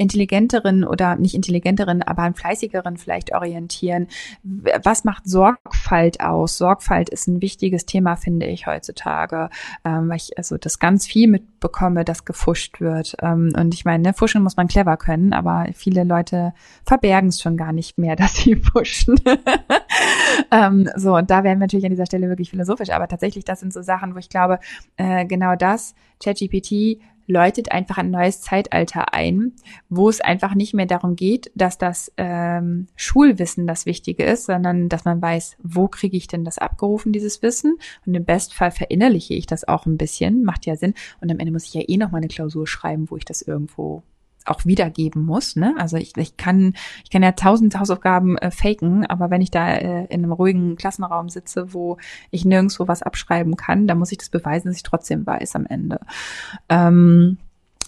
[0.00, 4.08] intelligenteren oder nicht intelligenteren, aber an fleißigeren vielleicht orientieren.
[4.42, 6.56] Was macht Sorgfalt aus?
[6.56, 9.50] Sorgfalt ist ein wichtiges Thema, finde ich heutzutage,
[9.84, 13.14] ähm, weil ich also das ganz viel mitbekomme, dass gefuscht wird.
[13.20, 17.42] Ähm, und ich meine, ne, fuschen muss man clever können, aber viele Leute verbergen es
[17.42, 18.89] schon gar nicht mehr, dass sie fuschen.
[20.50, 23.60] ähm, so, und da werden wir natürlich an dieser Stelle wirklich philosophisch, aber tatsächlich, das
[23.60, 24.58] sind so Sachen, wo ich glaube,
[24.96, 27.00] äh, genau das, ChatGPT
[27.30, 29.52] läutet einfach ein neues Zeitalter ein,
[29.88, 34.88] wo es einfach nicht mehr darum geht, dass das ähm, Schulwissen das Wichtige ist, sondern
[34.88, 37.78] dass man weiß, wo kriege ich denn das abgerufen, dieses Wissen?
[38.04, 40.94] Und im Bestfall verinnerliche ich das auch ein bisschen, macht ja Sinn.
[41.20, 43.42] Und am Ende muss ich ja eh noch mal eine Klausur schreiben, wo ich das
[43.42, 44.02] irgendwo
[44.46, 45.56] auch wiedergeben muss.
[45.56, 45.74] Ne?
[45.78, 46.74] Also ich, ich kann
[47.04, 50.76] ich kann ja tausend Hausaufgaben äh, faken, aber wenn ich da äh, in einem ruhigen
[50.76, 51.98] Klassenraum sitze, wo
[52.30, 55.66] ich nirgendwo was abschreiben kann, dann muss ich das beweisen, dass ich trotzdem weiß am
[55.66, 56.00] Ende.
[56.68, 57.38] Ähm,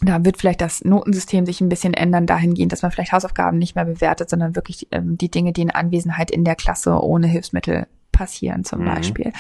[0.05, 3.77] da wird vielleicht das Notensystem sich ein bisschen ändern, dahingehend, dass man vielleicht Hausaufgaben nicht
[3.77, 7.87] mehr bewertet, sondern wirklich ähm, die Dinge, die in Anwesenheit in der Klasse ohne Hilfsmittel
[8.11, 8.87] passieren zum mhm.
[8.87, 9.33] Beispiel.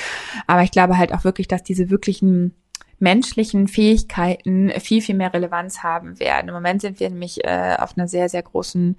[0.46, 2.54] Aber ich glaube halt auch wirklich, dass diese wirklichen
[3.02, 6.48] menschlichen Fähigkeiten viel, viel mehr Relevanz haben werden.
[6.48, 8.96] Im Moment sind wir nämlich äh, auf einer sehr, sehr großen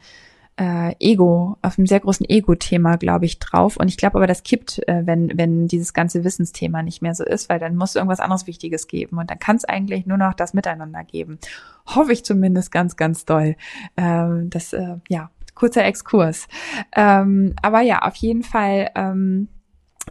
[0.60, 3.78] äh, Ego, auf einem sehr großen Ego-Thema, glaube ich, drauf.
[3.78, 7.24] Und ich glaube aber, das kippt, äh, wenn, wenn dieses ganze Wissensthema nicht mehr so
[7.24, 9.18] ist, weil dann muss irgendwas anderes Wichtiges geben.
[9.18, 11.40] Und dann kann es eigentlich nur noch das Miteinander geben.
[11.88, 13.56] Hoffe ich zumindest ganz, ganz doll.
[13.98, 16.48] Ähm, das, äh, ja, kurzer Exkurs.
[16.96, 19.48] Ähm, aber ja, auf jeden Fall ähm,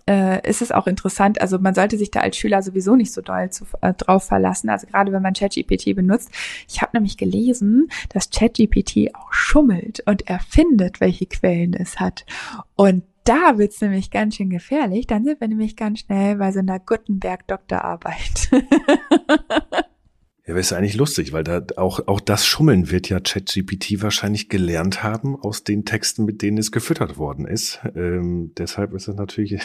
[0.08, 1.40] äh, ist es auch interessant.
[1.40, 4.68] Also man sollte sich da als Schüler sowieso nicht so doll zu, äh, drauf verlassen.
[4.68, 6.30] Also gerade wenn man ChatGPT benutzt.
[6.68, 12.24] Ich habe nämlich gelesen, dass ChatGPT auch schummelt und erfindet, welche Quellen es hat.
[12.74, 15.06] Und da wird's nämlich ganz schön gefährlich.
[15.06, 18.50] Dann sind wir nämlich ganz schnell bei so einer Gutenberg-Doktorarbeit.
[20.52, 25.02] Ja, ist eigentlich lustig, weil da auch, auch das Schummeln wird ja ChatGPT wahrscheinlich gelernt
[25.02, 27.80] haben aus den Texten, mit denen es gefüttert worden ist.
[27.96, 29.58] Ähm, deshalb ist es natürlich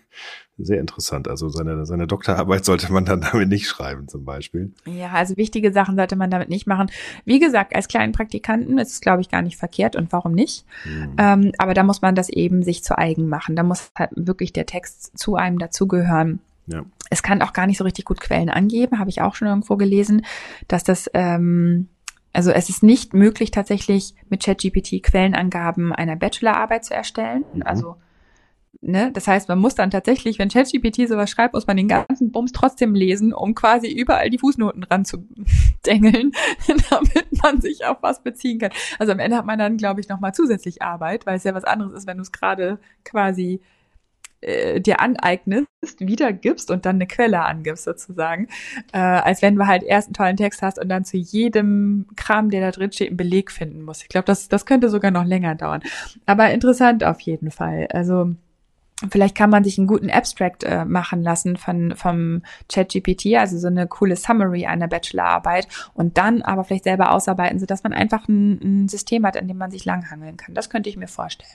[0.56, 1.28] sehr interessant.
[1.28, 4.72] Also seine, seine Doktorarbeit sollte man dann damit nicht schreiben, zum Beispiel.
[4.86, 6.90] Ja, also wichtige Sachen sollte man damit nicht machen.
[7.26, 10.64] Wie gesagt, als kleinen Praktikanten ist es, glaube ich, gar nicht verkehrt und warum nicht?
[10.84, 11.16] Hm.
[11.18, 13.56] Ähm, aber da muss man das eben sich zu eigen machen.
[13.56, 16.40] Da muss halt wirklich der Text zu einem dazugehören.
[16.66, 16.84] Ja.
[17.10, 19.76] Es kann auch gar nicht so richtig gut Quellen angeben, habe ich auch schon irgendwo
[19.76, 20.24] gelesen,
[20.68, 21.88] dass das, ähm,
[22.32, 27.44] also es ist nicht möglich tatsächlich mit ChatGPT Quellenangaben einer Bachelorarbeit zu erstellen.
[27.54, 27.62] Mhm.
[27.64, 27.96] Also
[28.82, 29.10] Ne?
[29.12, 32.52] Das heißt, man muss dann tatsächlich, wenn ChatGPT sowas schreibt, muss man den ganzen Bums
[32.52, 36.32] trotzdem lesen, um quasi überall die Fußnoten ranzudengeln,
[36.90, 38.70] damit man sich auf was beziehen kann.
[38.98, 41.64] Also am Ende hat man dann, glaube ich, nochmal zusätzlich Arbeit, weil es ja was
[41.64, 43.60] anderes ist, wenn du es gerade quasi
[44.40, 48.48] äh, dir aneignest, wiedergibst und dann eine Quelle angibst sozusagen,
[48.92, 52.50] äh, als wenn du halt erst einen tollen Text hast und dann zu jedem Kram,
[52.50, 54.02] der da drin steht, einen Beleg finden musst.
[54.02, 55.82] Ich glaube, das, das könnte sogar noch länger dauern.
[56.26, 57.88] Aber interessant auf jeden Fall.
[57.92, 58.34] Also
[59.10, 63.68] Vielleicht kann man sich einen guten Abstract äh, machen lassen von vom ChatGPT, also so
[63.68, 68.28] eine coole Summary einer Bachelorarbeit und dann aber vielleicht selber ausarbeiten, so dass man einfach
[68.28, 70.54] ein, ein System hat, an dem man sich langhangeln kann.
[70.54, 71.50] Das könnte ich mir vorstellen.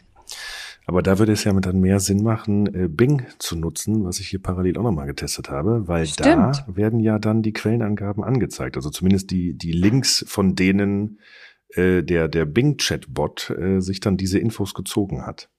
[0.88, 4.28] Aber da würde es ja dann mehr Sinn machen, äh, Bing zu nutzen, was ich
[4.28, 6.28] hier parallel auch nochmal getestet habe, weil Stimmt.
[6.28, 8.76] da werden ja dann die Quellenangaben angezeigt.
[8.76, 11.20] Also zumindest die, die Links, von denen
[11.70, 15.50] äh, der, der Bing-Chatbot äh, sich dann diese Infos gezogen hat.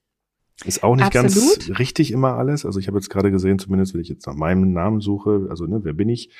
[0.65, 1.67] Ist auch nicht Absolut.
[1.67, 2.65] ganz richtig immer alles.
[2.65, 5.65] Also ich habe jetzt gerade gesehen, zumindest wenn ich jetzt nach meinem Namen suche, also
[5.65, 6.31] ne, wer bin ich?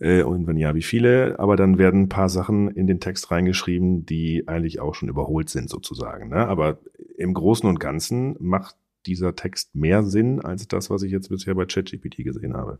[0.00, 1.38] Äh, und wenn ja, wie viele?
[1.38, 5.50] Aber dann werden ein paar Sachen in den Text reingeschrieben, die eigentlich auch schon überholt
[5.50, 6.30] sind sozusagen.
[6.30, 6.48] Ne?
[6.48, 6.78] Aber
[7.16, 11.54] im Großen und Ganzen macht dieser Text mehr Sinn als das, was ich jetzt bisher
[11.54, 12.78] bei ChatGPT gesehen habe.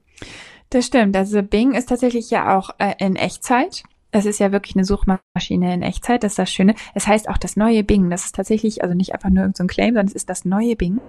[0.70, 1.16] Das stimmt.
[1.16, 3.84] Also Bing ist tatsächlich ja auch äh, in Echtzeit.
[4.12, 6.74] Es ist ja wirklich eine Suchmaschine in Echtzeit, das ist das Schöne.
[6.94, 8.10] Es heißt auch das neue Bing.
[8.10, 10.74] Das ist tatsächlich, also nicht einfach nur irgendein so Claim, sondern es ist das neue
[10.74, 11.00] Bing.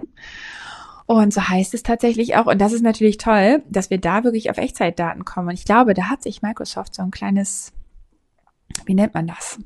[1.12, 2.46] Und so heißt es tatsächlich auch.
[2.46, 5.48] Und das ist natürlich toll, dass wir da wirklich auf Echtzeitdaten kommen.
[5.48, 7.72] Und ich glaube, da hat sich Microsoft so ein kleines
[8.86, 9.58] wie nennt man das?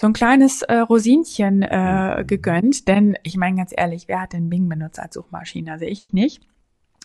[0.00, 4.48] So ein kleines äh, Rosinchen äh, gegönnt, denn ich meine ganz ehrlich, wer hat denn
[4.48, 5.72] Bing benutzt als Suchmaschine?
[5.72, 6.40] Also ich nicht.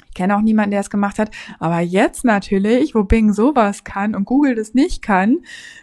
[0.09, 1.29] Ich kenne auch niemanden, der es gemacht hat.
[1.59, 5.39] Aber jetzt natürlich, wo Bing sowas kann und Google das nicht kann,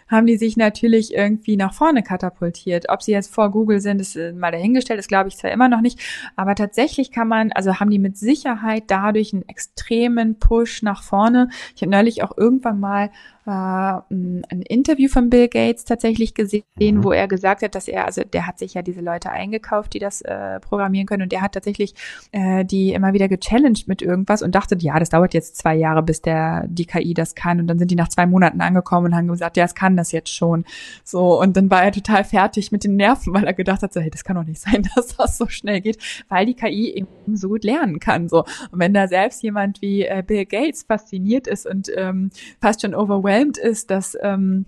[0.09, 2.89] haben die sich natürlich irgendwie nach vorne katapultiert.
[2.89, 5.69] Ob sie jetzt vor Google sind, ist äh, mal dahingestellt, das glaube ich zwar immer
[5.69, 5.99] noch nicht.
[6.35, 11.49] Aber tatsächlich kann man, also haben die mit Sicherheit dadurch einen extremen Push nach vorne.
[11.75, 13.09] Ich habe neulich auch irgendwann mal
[13.45, 17.03] äh, ein Interview von Bill Gates tatsächlich gesehen, mhm.
[17.03, 19.99] wo er gesagt hat, dass er, also der hat sich ja diese Leute eingekauft, die
[19.99, 21.93] das äh, programmieren können und der hat tatsächlich
[22.33, 26.03] äh, die immer wieder gechallenged mit irgendwas und dachte, ja, das dauert jetzt zwei Jahre,
[26.03, 29.15] bis der die KI das kann und dann sind die nach zwei Monaten angekommen und
[29.15, 30.65] haben gesagt, ja, es kann das jetzt schon.
[31.03, 33.99] So und dann war er total fertig mit den Nerven, weil er gedacht hat, so,
[33.99, 35.97] hey, das kann doch nicht sein, dass das so schnell geht,
[36.29, 38.29] weil die KI eben so gut lernen kann.
[38.29, 42.29] So und wenn da selbst jemand wie äh, Bill Gates fasziniert ist und ähm,
[42.61, 44.65] fast schon overwhelmed ist, dass ähm,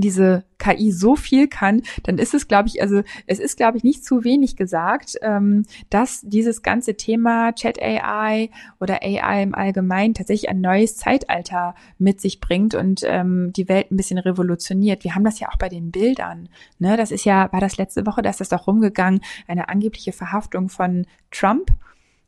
[0.00, 3.84] diese KI so viel kann, dann ist es, glaube ich, also es ist, glaube ich,
[3.84, 10.14] nicht zu wenig gesagt, ähm, dass dieses ganze Thema Chat AI oder AI im Allgemeinen
[10.14, 15.04] tatsächlich ein neues Zeitalter mit sich bringt und ähm, die Welt ein bisschen revolutioniert.
[15.04, 16.48] Wir haben das ja auch bei den Bildern.
[16.78, 16.96] Ne?
[16.96, 20.68] Das ist ja, war das letzte Woche, da ist das doch rumgegangen, eine angebliche Verhaftung
[20.68, 21.70] von Trump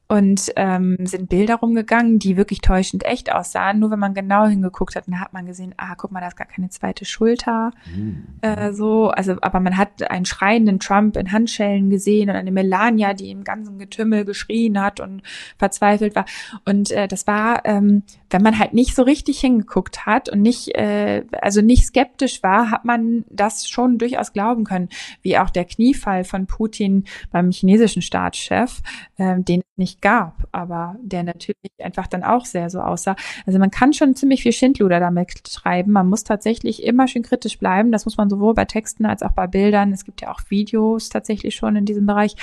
[0.09, 3.79] und ähm, sind Bilder rumgegangen, die wirklich täuschend echt aussahen.
[3.79, 6.37] Nur wenn man genau hingeguckt hat, dann hat man gesehen, ah, guck mal, da ist
[6.37, 7.73] gar keine zweite Schulter.
[7.95, 8.25] Mhm.
[8.41, 13.13] Äh, so, also, aber man hat einen schreienden Trump in Handschellen gesehen und eine Melania,
[13.13, 15.23] die im ganzen Getümmel geschrien hat und
[15.59, 16.25] verzweifelt war.
[16.65, 20.75] Und äh, das war, ähm, wenn man halt nicht so richtig hingeguckt hat und nicht,
[20.75, 24.89] äh, also nicht skeptisch war, hat man das schon durchaus glauben können,
[25.21, 28.81] wie auch der Kniefall von Putin beim chinesischen Staatschef,
[29.19, 33.17] äh, den nicht gab, aber der natürlich einfach dann auch sehr so aussah.
[33.47, 35.93] Also man kann schon ziemlich viel Schindluder damit schreiben.
[35.93, 37.93] Man muss tatsächlich immer schön kritisch bleiben.
[37.93, 39.93] Das muss man sowohl bei Texten als auch bei Bildern.
[39.93, 42.37] Es gibt ja auch Videos tatsächlich schon in diesem Bereich.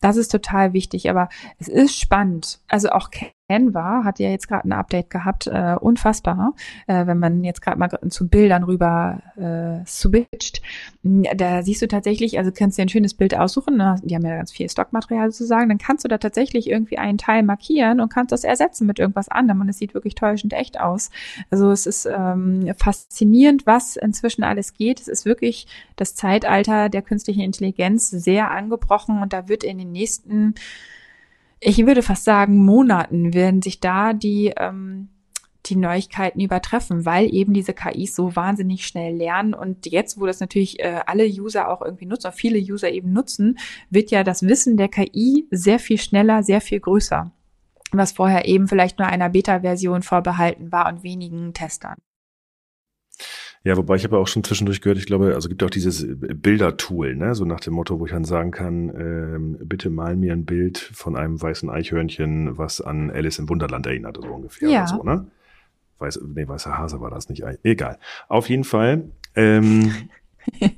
[0.00, 2.60] Das ist total wichtig, aber es ist spannend.
[2.68, 3.10] Also auch
[3.48, 6.54] Canva hat ja jetzt gerade ein Update gehabt, äh, unfassbar,
[6.86, 10.62] äh, wenn man jetzt gerade mal zu Bildern rüber äh, switcht.
[11.02, 13.96] Da siehst du tatsächlich, also kannst du dir ein schönes Bild aussuchen, ne?
[14.02, 17.42] die haben ja ganz viel Stockmaterial sozusagen, dann kannst du da tatsächlich irgendwie einen Teil
[17.42, 21.10] markieren und kannst das ersetzen mit irgendwas anderem und es sieht wirklich täuschend echt aus.
[21.50, 25.00] Also es ist ähm, faszinierend, was inzwischen alles geht.
[25.00, 29.92] Es ist wirklich das Zeitalter der künstlichen Intelligenz sehr angebrochen und da wird in den
[29.92, 30.54] nächsten,
[31.60, 35.08] ich würde fast sagen, Monaten werden sich da die, ähm,
[35.66, 39.54] die Neuigkeiten übertreffen, weil eben diese KIs so wahnsinnig schnell lernen.
[39.54, 43.58] Und jetzt, wo das natürlich äh, alle User auch irgendwie nutzen, viele User eben nutzen,
[43.90, 47.32] wird ja das Wissen der KI sehr viel schneller, sehr viel größer.
[47.92, 51.96] Was vorher eben vielleicht nur einer Beta-Version vorbehalten war und wenigen Testern.
[53.64, 57.16] Ja, wobei ich habe auch schon zwischendurch gehört, ich glaube, also gibt auch dieses Bilder-Tool,
[57.16, 60.44] ne, so nach dem Motto, wo ich dann sagen kann, ähm, bitte mal mir ein
[60.44, 64.68] Bild von einem weißen Eichhörnchen, was an Alice im Wunderland erinnert, so ungefähr.
[64.68, 64.82] Ja.
[64.82, 65.26] Oder so, ne?
[65.98, 67.44] Weiß, nee, weißer Hase war das nicht.
[67.64, 67.98] Egal.
[68.28, 69.10] Auf jeden Fall.
[69.34, 69.92] Ähm,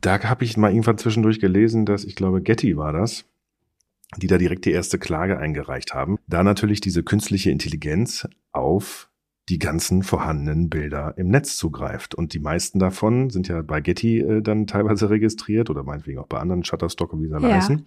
[0.00, 3.24] da habe ich mal irgendwann zwischendurch gelesen, dass ich glaube, Getty war das,
[4.16, 6.18] die da direkt die erste Klage eingereicht haben.
[6.28, 9.08] Da natürlich diese künstliche Intelligenz auf
[9.48, 12.14] die ganzen vorhandenen Bilder im Netz zugreift.
[12.14, 16.26] Und die meisten davon sind ja bei Getty äh, dann teilweise registriert oder meinetwegen auch
[16.26, 17.54] bei anderen Shutterstock und wie sie ja.
[17.54, 17.86] heißen.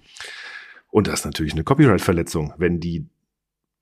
[0.90, 3.08] Und das ist natürlich eine Copyright-Verletzung, wenn die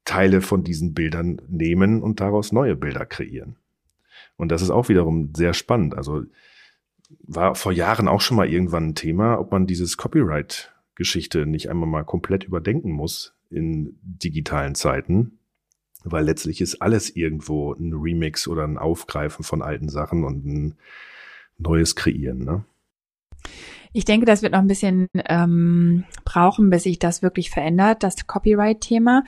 [0.05, 3.57] Teile von diesen Bildern nehmen und daraus neue Bilder kreieren.
[4.37, 5.95] Und das ist auch wiederum sehr spannend.
[5.95, 6.23] Also
[7.21, 11.87] war vor Jahren auch schon mal irgendwann ein Thema, ob man dieses Copyright-Geschichte nicht einmal
[11.87, 15.36] mal komplett überdenken muss in digitalen Zeiten,
[16.11, 20.75] weil letztlich ist alles irgendwo ein Remix oder ein Aufgreifen von alten Sachen und ein
[21.57, 22.43] neues Kreieren.
[22.43, 22.63] Ne?
[23.93, 28.27] Ich denke, das wird noch ein bisschen ähm, brauchen, bis sich das wirklich verändert, das
[28.27, 29.23] Copyright-Thema.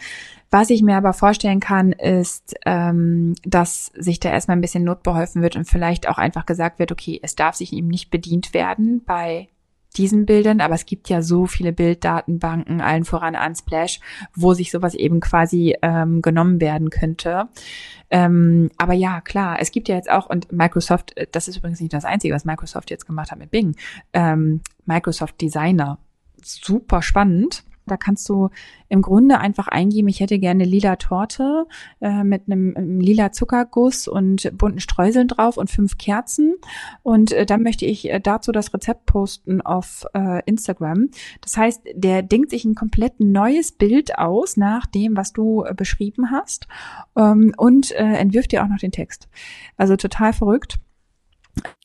[0.51, 5.41] Was ich mir aber vorstellen kann, ist, ähm, dass sich da erstmal ein bisschen notbeholfen
[5.41, 9.03] wird und vielleicht auch einfach gesagt wird, okay, es darf sich ihm nicht bedient werden
[9.05, 9.47] bei
[9.97, 13.99] diesen Bildern, aber es gibt ja so viele Bilddatenbanken, allen voran Unsplash,
[14.36, 17.49] wo sich sowas eben quasi ähm, genommen werden könnte.
[18.12, 21.80] Ähm, aber ja, klar, es gibt ja jetzt auch, und Microsoft, äh, das ist übrigens
[21.80, 23.75] nicht das Einzige, was Microsoft jetzt gemacht hat mit Bing,
[24.13, 25.99] ähm, Microsoft Designer.
[26.41, 27.63] Super spannend.
[27.89, 28.49] Da kannst du
[28.88, 31.67] im Grunde einfach eingeben, ich hätte gerne lila Torte
[32.02, 36.56] äh, mit einem, einem, lila Zuckerguss und bunten Streuseln drauf und fünf Kerzen.
[37.04, 41.10] Und äh, dann möchte ich äh, dazu das Rezept posten auf äh, Instagram.
[41.41, 45.73] Das heißt, der denkt sich ein komplett neues Bild aus nach dem, was du äh,
[45.73, 46.67] beschrieben hast
[47.15, 49.30] ähm, und entwirft dir auch noch den Text.
[49.78, 50.80] Also total verrückt.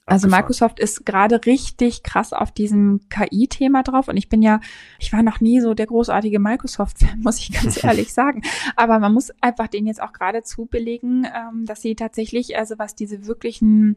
[0.07, 4.61] Also Microsoft ist gerade richtig krass auf diesem KI-Thema drauf und ich bin ja,
[4.99, 8.43] ich war noch nie so der großartige Microsoft-Fan, muss ich ganz ehrlich sagen.
[8.77, 12.95] Aber man muss einfach denen jetzt auch gerade zubelegen, ähm, dass sie tatsächlich, also was
[12.95, 13.97] diese wirklichen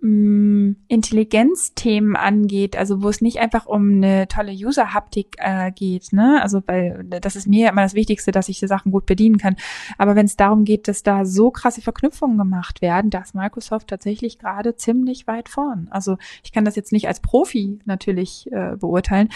[0.00, 6.40] mh, Intelligenzthemen angeht, also wo es nicht einfach um eine tolle User-Haptik äh, geht, ne?
[6.42, 9.56] Also weil das ist mir immer das Wichtigste, dass ich die Sachen gut bedienen kann.
[9.98, 13.88] Aber wenn es darum geht, dass da so krasse Verknüpfungen gemacht werden, da ist Microsoft
[13.88, 15.88] tatsächlich gerade ziemlich weit vorn.
[15.90, 19.28] Also ich kann das jetzt nicht als Profi natürlich äh, beurteilen,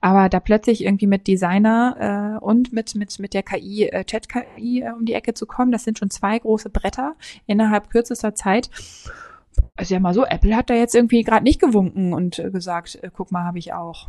[0.00, 4.82] aber da plötzlich irgendwie mit Designer äh, und mit mit mit der KI, äh, Chat-KI
[4.82, 7.14] äh, um die Ecke zu kommen, das sind schon zwei große Bretter
[7.46, 8.70] innerhalb kürzester Zeit
[9.80, 12.98] also ja mal so, Apple hat da jetzt irgendwie gerade nicht gewunken und äh, gesagt,
[13.02, 14.08] äh, guck mal, habe ich auch.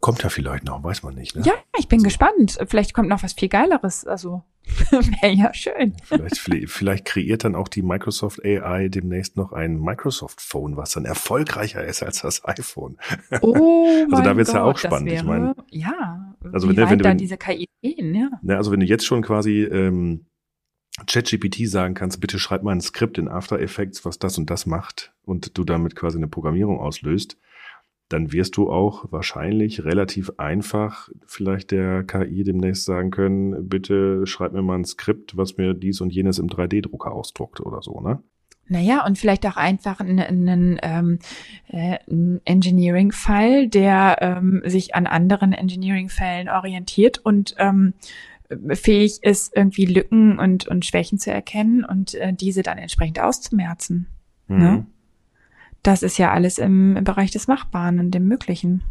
[0.00, 1.36] Kommt ja vielleicht noch, weiß man nicht.
[1.36, 1.42] Ne?
[1.44, 2.04] Ja, ich bin so.
[2.04, 2.58] gespannt.
[2.66, 4.06] Vielleicht kommt noch was viel Geileres.
[4.06, 4.42] Also
[4.90, 5.94] wäre ja schön.
[6.02, 11.04] Vielleicht, vielleicht kreiert dann auch die Microsoft AI demnächst noch ein Microsoft Phone, was dann
[11.04, 12.96] erfolgreicher ist als das iPhone.
[13.42, 15.10] Oh, also da wird es ja auch spannend.
[15.10, 18.30] Wäre, ich meine, ja, also wenn, wenn, wenn, da diese KI gehen, ja.
[18.42, 20.26] Ne, also wenn du jetzt schon quasi ähm,
[21.06, 24.66] ChatGPT sagen kannst, bitte schreib mal ein Skript in After Effects, was das und das
[24.66, 27.36] macht und du damit quasi eine Programmierung auslöst,
[28.08, 34.52] dann wirst du auch wahrscheinlich relativ einfach vielleicht der KI demnächst sagen können, bitte schreib
[34.52, 38.22] mir mal ein Skript, was mir dies und jenes im 3D-Drucker ausdruckt oder so, ne?
[38.70, 41.18] Naja, und vielleicht auch einfach einen, einen ähm,
[41.66, 41.98] äh,
[42.44, 47.94] Engineering-Fall, der ähm, sich an anderen Engineering-Fällen orientiert und ähm,
[48.72, 54.06] fähig ist, irgendwie Lücken und, und Schwächen zu erkennen und äh, diese dann entsprechend auszumerzen.
[54.48, 54.58] Mhm.
[54.58, 54.86] Ne?
[55.82, 58.82] Das ist ja alles im, im Bereich des Machbaren und dem Möglichen.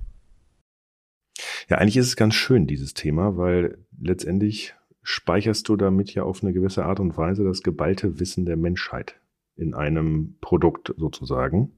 [1.70, 6.44] Ja, eigentlich ist es ganz schön, dieses Thema, weil letztendlich speicherst du damit ja auf
[6.44, 9.20] eine gewisse Art und Weise das geballte Wissen der Menschheit
[9.56, 11.72] in einem Produkt sozusagen.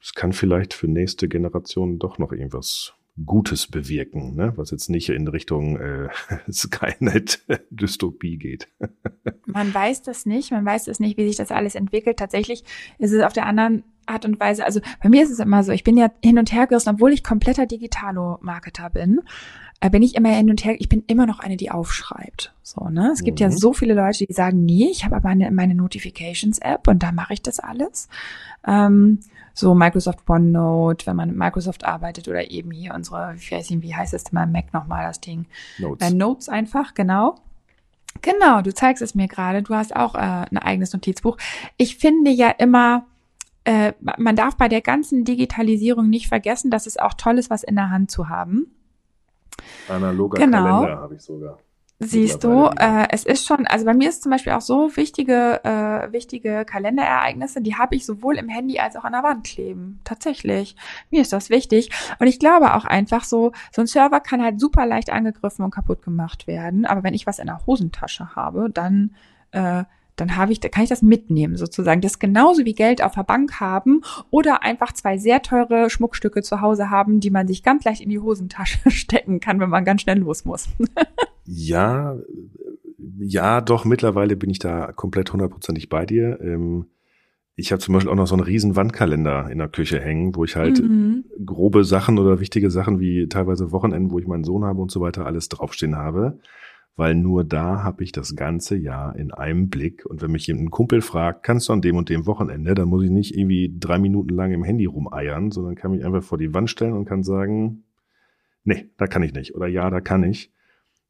[0.00, 2.94] Es kann vielleicht für nächste Generationen doch noch irgendwas
[3.24, 4.52] Gutes bewirken, ne?
[4.56, 6.08] was jetzt nicht in Richtung äh,
[6.50, 8.68] Skynet-Dystopie geht.
[9.46, 12.18] man weiß das nicht, man weiß das nicht, wie sich das alles entwickelt.
[12.18, 12.64] Tatsächlich
[12.98, 15.72] ist es auf der anderen Art und Weise, also bei mir ist es immer so,
[15.72, 19.20] ich bin ja hin und her gerissen, obwohl ich kompletter Digitalo-Marketer bin,
[19.80, 22.54] äh, bin ich immer hin und her, ich bin immer noch eine, die aufschreibt.
[22.62, 23.10] So, ne?
[23.12, 23.44] Es gibt mhm.
[23.44, 27.12] ja so viele Leute, die sagen, nee, ich habe aber meine, meine Notifications-App und da
[27.12, 28.08] mache ich das alles.
[28.66, 29.20] Ähm,
[29.56, 33.82] so Microsoft OneNote, wenn man mit Microsoft arbeitet oder eben hier unsere, ich weiß nicht,
[33.82, 35.46] wie heißt das mal Mac nochmal, das Ding?
[35.78, 36.10] Notes.
[36.10, 37.36] Äh, Notes einfach, genau.
[38.20, 39.62] Genau, du zeigst es mir gerade.
[39.62, 41.38] Du hast auch äh, ein eigenes Notizbuch.
[41.78, 43.06] Ich finde ja immer,
[43.64, 47.62] äh, man darf bei der ganzen Digitalisierung nicht vergessen, dass es auch toll ist, was
[47.62, 48.66] in der Hand zu haben.
[49.88, 50.82] Analoger genau.
[50.82, 51.58] Kalender habe ich sogar.
[51.98, 55.64] Siehst du, äh, es ist schon, also bei mir ist zum Beispiel auch so wichtige,
[55.64, 60.00] äh, wichtige Kalenderereignisse, die habe ich sowohl im Handy als auch an der Wand kleben.
[60.04, 60.76] Tatsächlich.
[61.10, 61.90] Mir ist das wichtig.
[62.18, 65.70] Und ich glaube auch einfach so, so ein Server kann halt super leicht angegriffen und
[65.70, 66.84] kaputt gemacht werden.
[66.84, 69.14] Aber wenn ich was in der Hosentasche habe, dann
[69.52, 69.84] äh,
[70.16, 72.00] dann habe ich, da kann ich das mitnehmen sozusagen.
[72.00, 76.42] Das ist genauso wie Geld auf der Bank haben oder einfach zwei sehr teure Schmuckstücke
[76.42, 79.84] zu Hause haben, die man sich ganz leicht in die Hosentasche stecken kann, wenn man
[79.84, 80.68] ganz schnell los muss.
[81.46, 82.16] ja,
[83.18, 86.38] ja, doch, mittlerweile bin ich da komplett hundertprozentig bei dir.
[86.40, 86.86] Ähm,
[87.54, 90.44] ich habe zum Beispiel auch noch so einen riesen Wandkalender in der Küche hängen, wo
[90.44, 91.24] ich halt mhm.
[91.44, 95.00] grobe Sachen oder wichtige Sachen wie teilweise Wochenenden, wo ich meinen Sohn habe und so
[95.00, 96.38] weiter, alles draufstehen habe
[96.96, 100.06] weil nur da habe ich das ganze Jahr in einem Blick.
[100.06, 103.04] Und wenn mich ein Kumpel fragt, kannst du an dem und dem Wochenende, dann muss
[103.04, 106.54] ich nicht irgendwie drei Minuten lang im Handy rumeiern, sondern kann mich einfach vor die
[106.54, 107.84] Wand stellen und kann sagen,
[108.64, 109.54] nee, da kann ich nicht.
[109.54, 110.50] Oder ja, da kann ich.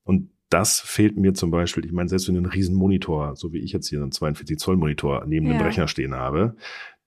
[0.06, 3.52] Und das fehlt mir zum Beispiel, ich meine, selbst wenn du einen riesen Monitor, so
[3.52, 5.54] wie ich jetzt hier einen 42 Zoll Monitor neben ja.
[5.54, 6.56] dem Rechner stehen habe,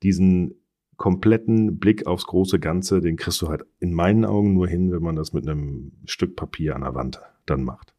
[0.04, 0.56] diesen
[0.98, 5.02] kompletten Blick aufs große Ganze, den kriegst du halt in meinen Augen nur hin, wenn
[5.02, 7.94] man das mit einem Stück Papier an der Wand dann macht.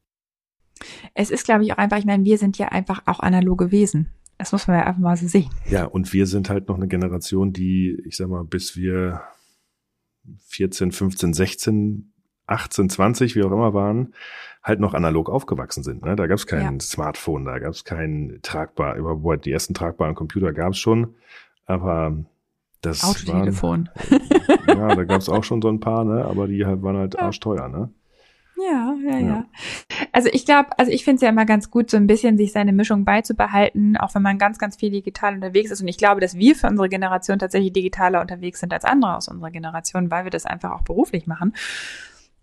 [1.15, 4.11] Es ist, glaube ich, auch einfach, ich meine, wir sind ja einfach auch analoge Wesen.
[4.37, 5.51] Das muss man ja einfach mal so sehen.
[5.71, 9.23] Ja, und wir sind halt noch eine Generation, die, ich sag mal, bis wir
[10.49, 12.13] 14, 15, 16,
[12.47, 14.15] 18, 20, wie auch immer waren,
[14.63, 16.05] halt noch analog aufgewachsen sind.
[16.05, 16.17] Ne?
[16.17, 16.81] Da gab es kein ja.
[16.81, 21.15] Smartphone, da gab es kein tragbar, überhaupt die ersten tragbaren Computer gab es schon,
[21.67, 22.25] aber
[22.83, 23.89] das Autotelefon.
[24.09, 24.21] Waren,
[24.79, 26.25] ja, da gab es auch schon so ein paar, ne?
[26.25, 27.21] aber die halt waren halt ja.
[27.21, 27.69] arschteuer.
[27.69, 27.91] Ne?
[28.57, 29.27] Ja, ja, ja.
[29.27, 29.45] ja.
[30.13, 32.53] Also ich glaube, also ich finde es ja immer ganz gut, so ein bisschen sich
[32.53, 35.81] seine Mischung beizubehalten, auch wenn man ganz, ganz viel digital unterwegs ist.
[35.81, 39.29] Und ich glaube, dass wir für unsere Generation tatsächlich digitaler unterwegs sind als andere aus
[39.29, 41.55] unserer Generation, weil wir das einfach auch beruflich machen.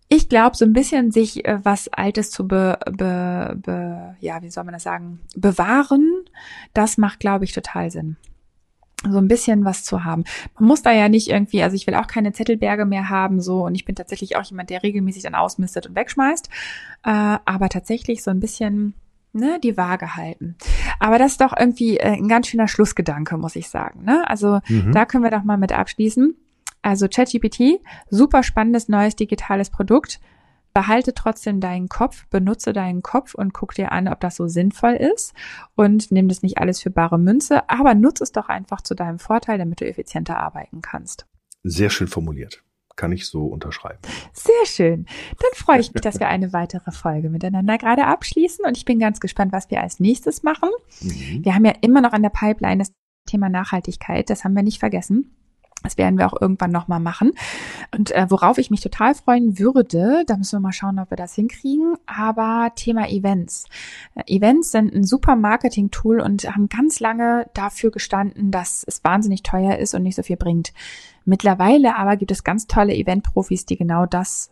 [0.09, 4.49] Ich glaube, so ein bisschen sich äh, was Altes zu be, be, be, ja, wie
[4.49, 6.23] soll man das sagen, bewahren,
[6.73, 8.15] das macht, glaube ich, total Sinn.
[9.03, 10.23] so ein bisschen was zu haben.
[10.57, 13.65] Man muss da ja nicht irgendwie, also ich will auch keine Zettelberge mehr haben, so
[13.65, 16.49] und ich bin tatsächlich auch jemand, der regelmäßig dann ausmistet und wegschmeißt,
[17.03, 18.93] äh, aber tatsächlich so ein bisschen
[19.33, 20.55] ne, die Waage halten.
[20.99, 24.03] Aber das ist doch irgendwie äh, ein ganz schöner Schlussgedanke, muss ich sagen.
[24.03, 24.27] Ne?
[24.27, 24.91] Also mhm.
[24.93, 26.35] da können wir doch mal mit abschließen.
[26.81, 30.19] Also ChatGPT, super spannendes neues digitales Produkt.
[30.73, 34.93] Behalte trotzdem deinen Kopf, benutze deinen Kopf und guck dir an, ob das so sinnvoll
[34.93, 35.33] ist.
[35.75, 39.17] Und nimm das nicht alles für bare Münze, aber nutze es doch einfach zu deinem
[39.17, 41.25] Vorteil, damit du effizienter arbeiten kannst.
[41.63, 42.63] Sehr schön formuliert
[42.97, 43.99] kann ich so unterschreiben.
[44.33, 45.05] Sehr schön.
[45.39, 48.99] Dann freue ich mich, dass wir eine weitere Folge miteinander gerade abschließen und ich bin
[48.99, 50.69] ganz gespannt, was wir als nächstes machen.
[51.01, 51.45] Mhm.
[51.45, 52.91] Wir haben ja immer noch an der Pipeline das
[53.25, 55.33] Thema Nachhaltigkeit, das haben wir nicht vergessen.
[55.83, 57.31] Das werden wir auch irgendwann nochmal machen.
[57.95, 61.17] Und äh, worauf ich mich total freuen würde, da müssen wir mal schauen, ob wir
[61.17, 63.65] das hinkriegen, aber Thema Events.
[64.15, 69.43] Äh, Events sind ein super Marketing-Tool und haben ganz lange dafür gestanden, dass es wahnsinnig
[69.43, 70.73] teuer ist und nicht so viel bringt.
[71.25, 74.51] Mittlerweile aber gibt es ganz tolle Event-Profis, die genau das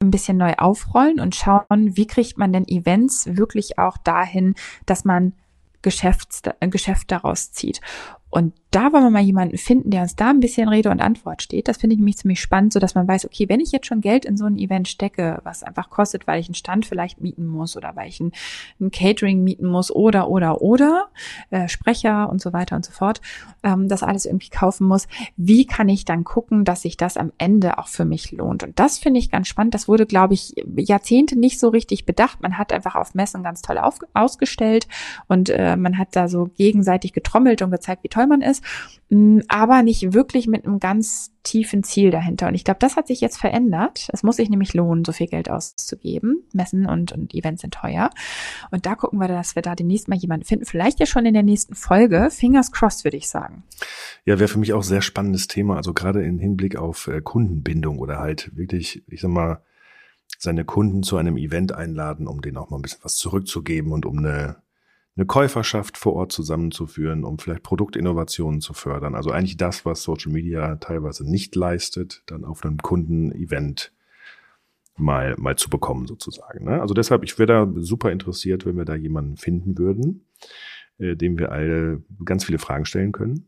[0.00, 4.54] ein bisschen neu aufrollen und schauen, wie kriegt man denn Events wirklich auch dahin,
[4.86, 5.34] dass man
[5.82, 7.80] Geschäfts, Geschäft daraus zieht.
[8.32, 11.42] Und da wollen wir mal jemanden finden, der uns da ein bisschen Rede und Antwort
[11.42, 11.68] steht.
[11.68, 14.00] Das finde ich nämlich ziemlich spannend, so dass man weiß, okay, wenn ich jetzt schon
[14.00, 17.46] Geld in so ein Event stecke, was einfach kostet, weil ich einen Stand vielleicht mieten
[17.46, 18.32] muss oder weil ich ein,
[18.80, 21.10] ein Catering mieten muss oder oder oder
[21.50, 23.20] äh, Sprecher und so weiter und so fort,
[23.62, 25.06] ähm, das alles irgendwie kaufen muss,
[25.36, 28.62] wie kann ich dann gucken, dass sich das am Ende auch für mich lohnt?
[28.62, 29.74] Und das finde ich ganz spannend.
[29.74, 32.40] Das wurde, glaube ich, Jahrzehnte nicht so richtig bedacht.
[32.40, 34.88] Man hat einfach auf Messen ganz toll auf, ausgestellt
[35.28, 38.62] und äh, man hat da so gegenseitig getrommelt und gezeigt, wie toll man ist.
[39.08, 42.48] Mm, aber nicht wirklich mit einem ganz tiefen Ziel dahinter.
[42.48, 44.08] Und ich glaube, das hat sich jetzt verändert.
[44.12, 46.44] Es muss sich nämlich lohnen, so viel Geld auszugeben.
[46.52, 48.10] Messen und, und Events sind teuer.
[48.70, 50.64] Und da gucken wir, dass wir da demnächst mal jemanden finden.
[50.64, 52.30] Vielleicht ja schon in der nächsten Folge.
[52.30, 53.64] Fingers crossed, würde ich sagen.
[54.24, 55.76] Ja, wäre für mich auch sehr spannendes Thema.
[55.76, 59.62] Also gerade im Hinblick auf äh, Kundenbindung oder halt wirklich, ich sag mal,
[60.38, 64.06] seine Kunden zu einem Event einladen, um denen auch mal ein bisschen was zurückzugeben und
[64.06, 64.56] um eine
[65.16, 69.14] eine Käuferschaft vor Ort zusammenzuführen, um vielleicht Produktinnovationen zu fördern.
[69.14, 73.92] Also eigentlich das, was Social Media teilweise nicht leistet, dann auf einem Kundenevent
[74.96, 76.64] mal, mal zu bekommen sozusagen.
[76.64, 76.80] Ne?
[76.80, 80.26] Also deshalb, ich wäre da super interessiert, wenn wir da jemanden finden würden,
[80.98, 83.46] äh, dem wir alle ganz viele Fragen stellen können.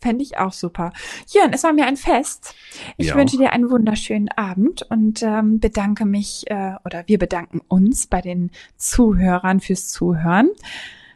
[0.00, 0.92] Fände ich auch super.
[1.28, 2.56] Jörn, es war mir ein Fest.
[2.96, 3.14] Ich ja.
[3.14, 8.20] wünsche dir einen wunderschönen Abend und ähm, bedanke mich äh, oder wir bedanken uns bei
[8.20, 10.50] den Zuhörern fürs Zuhören.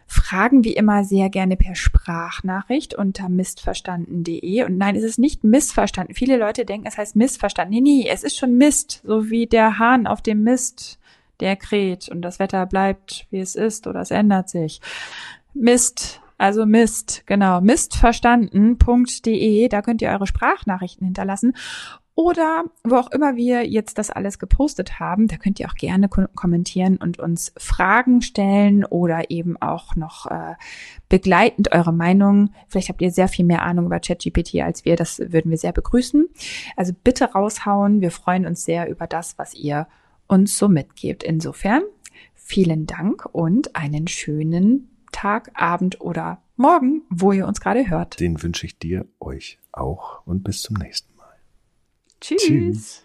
[0.07, 4.65] Fragen wie immer sehr gerne per Sprachnachricht unter mistverstanden.de.
[4.65, 6.15] Und nein, es ist nicht missverstanden.
[6.15, 7.75] Viele Leute denken, es heißt missverstanden.
[7.75, 10.99] Nee, nee, es ist schon Mist, so wie der Hahn auf dem Mist,
[11.41, 14.81] der kräht und das Wetter bleibt, wie es ist oder es ändert sich.
[15.55, 21.55] Mist, also Mist, genau, mistverstanden.de, da könnt ihr eure Sprachnachrichten hinterlassen.
[22.17, 26.09] Oder wo auch immer wir jetzt das alles gepostet haben, da könnt ihr auch gerne
[26.09, 30.55] kommentieren und uns Fragen stellen oder eben auch noch äh,
[31.11, 32.55] begleitend eure Meinung.
[32.69, 34.97] Vielleicht habt ihr sehr viel mehr Ahnung über ChatGPT als wir.
[34.97, 36.27] Das würden wir sehr begrüßen.
[36.75, 38.01] Also bitte raushauen.
[38.01, 39.87] Wir freuen uns sehr über das, was ihr
[40.27, 41.23] uns so mitgebt.
[41.23, 41.83] Insofern
[42.35, 48.19] vielen Dank und einen schönen Tag, Abend oder Morgen, wo ihr uns gerade hört.
[48.19, 51.16] Den wünsche ich dir, euch auch und bis zum nächsten.
[52.21, 52.43] Tschüss.
[52.43, 53.03] Tschüss.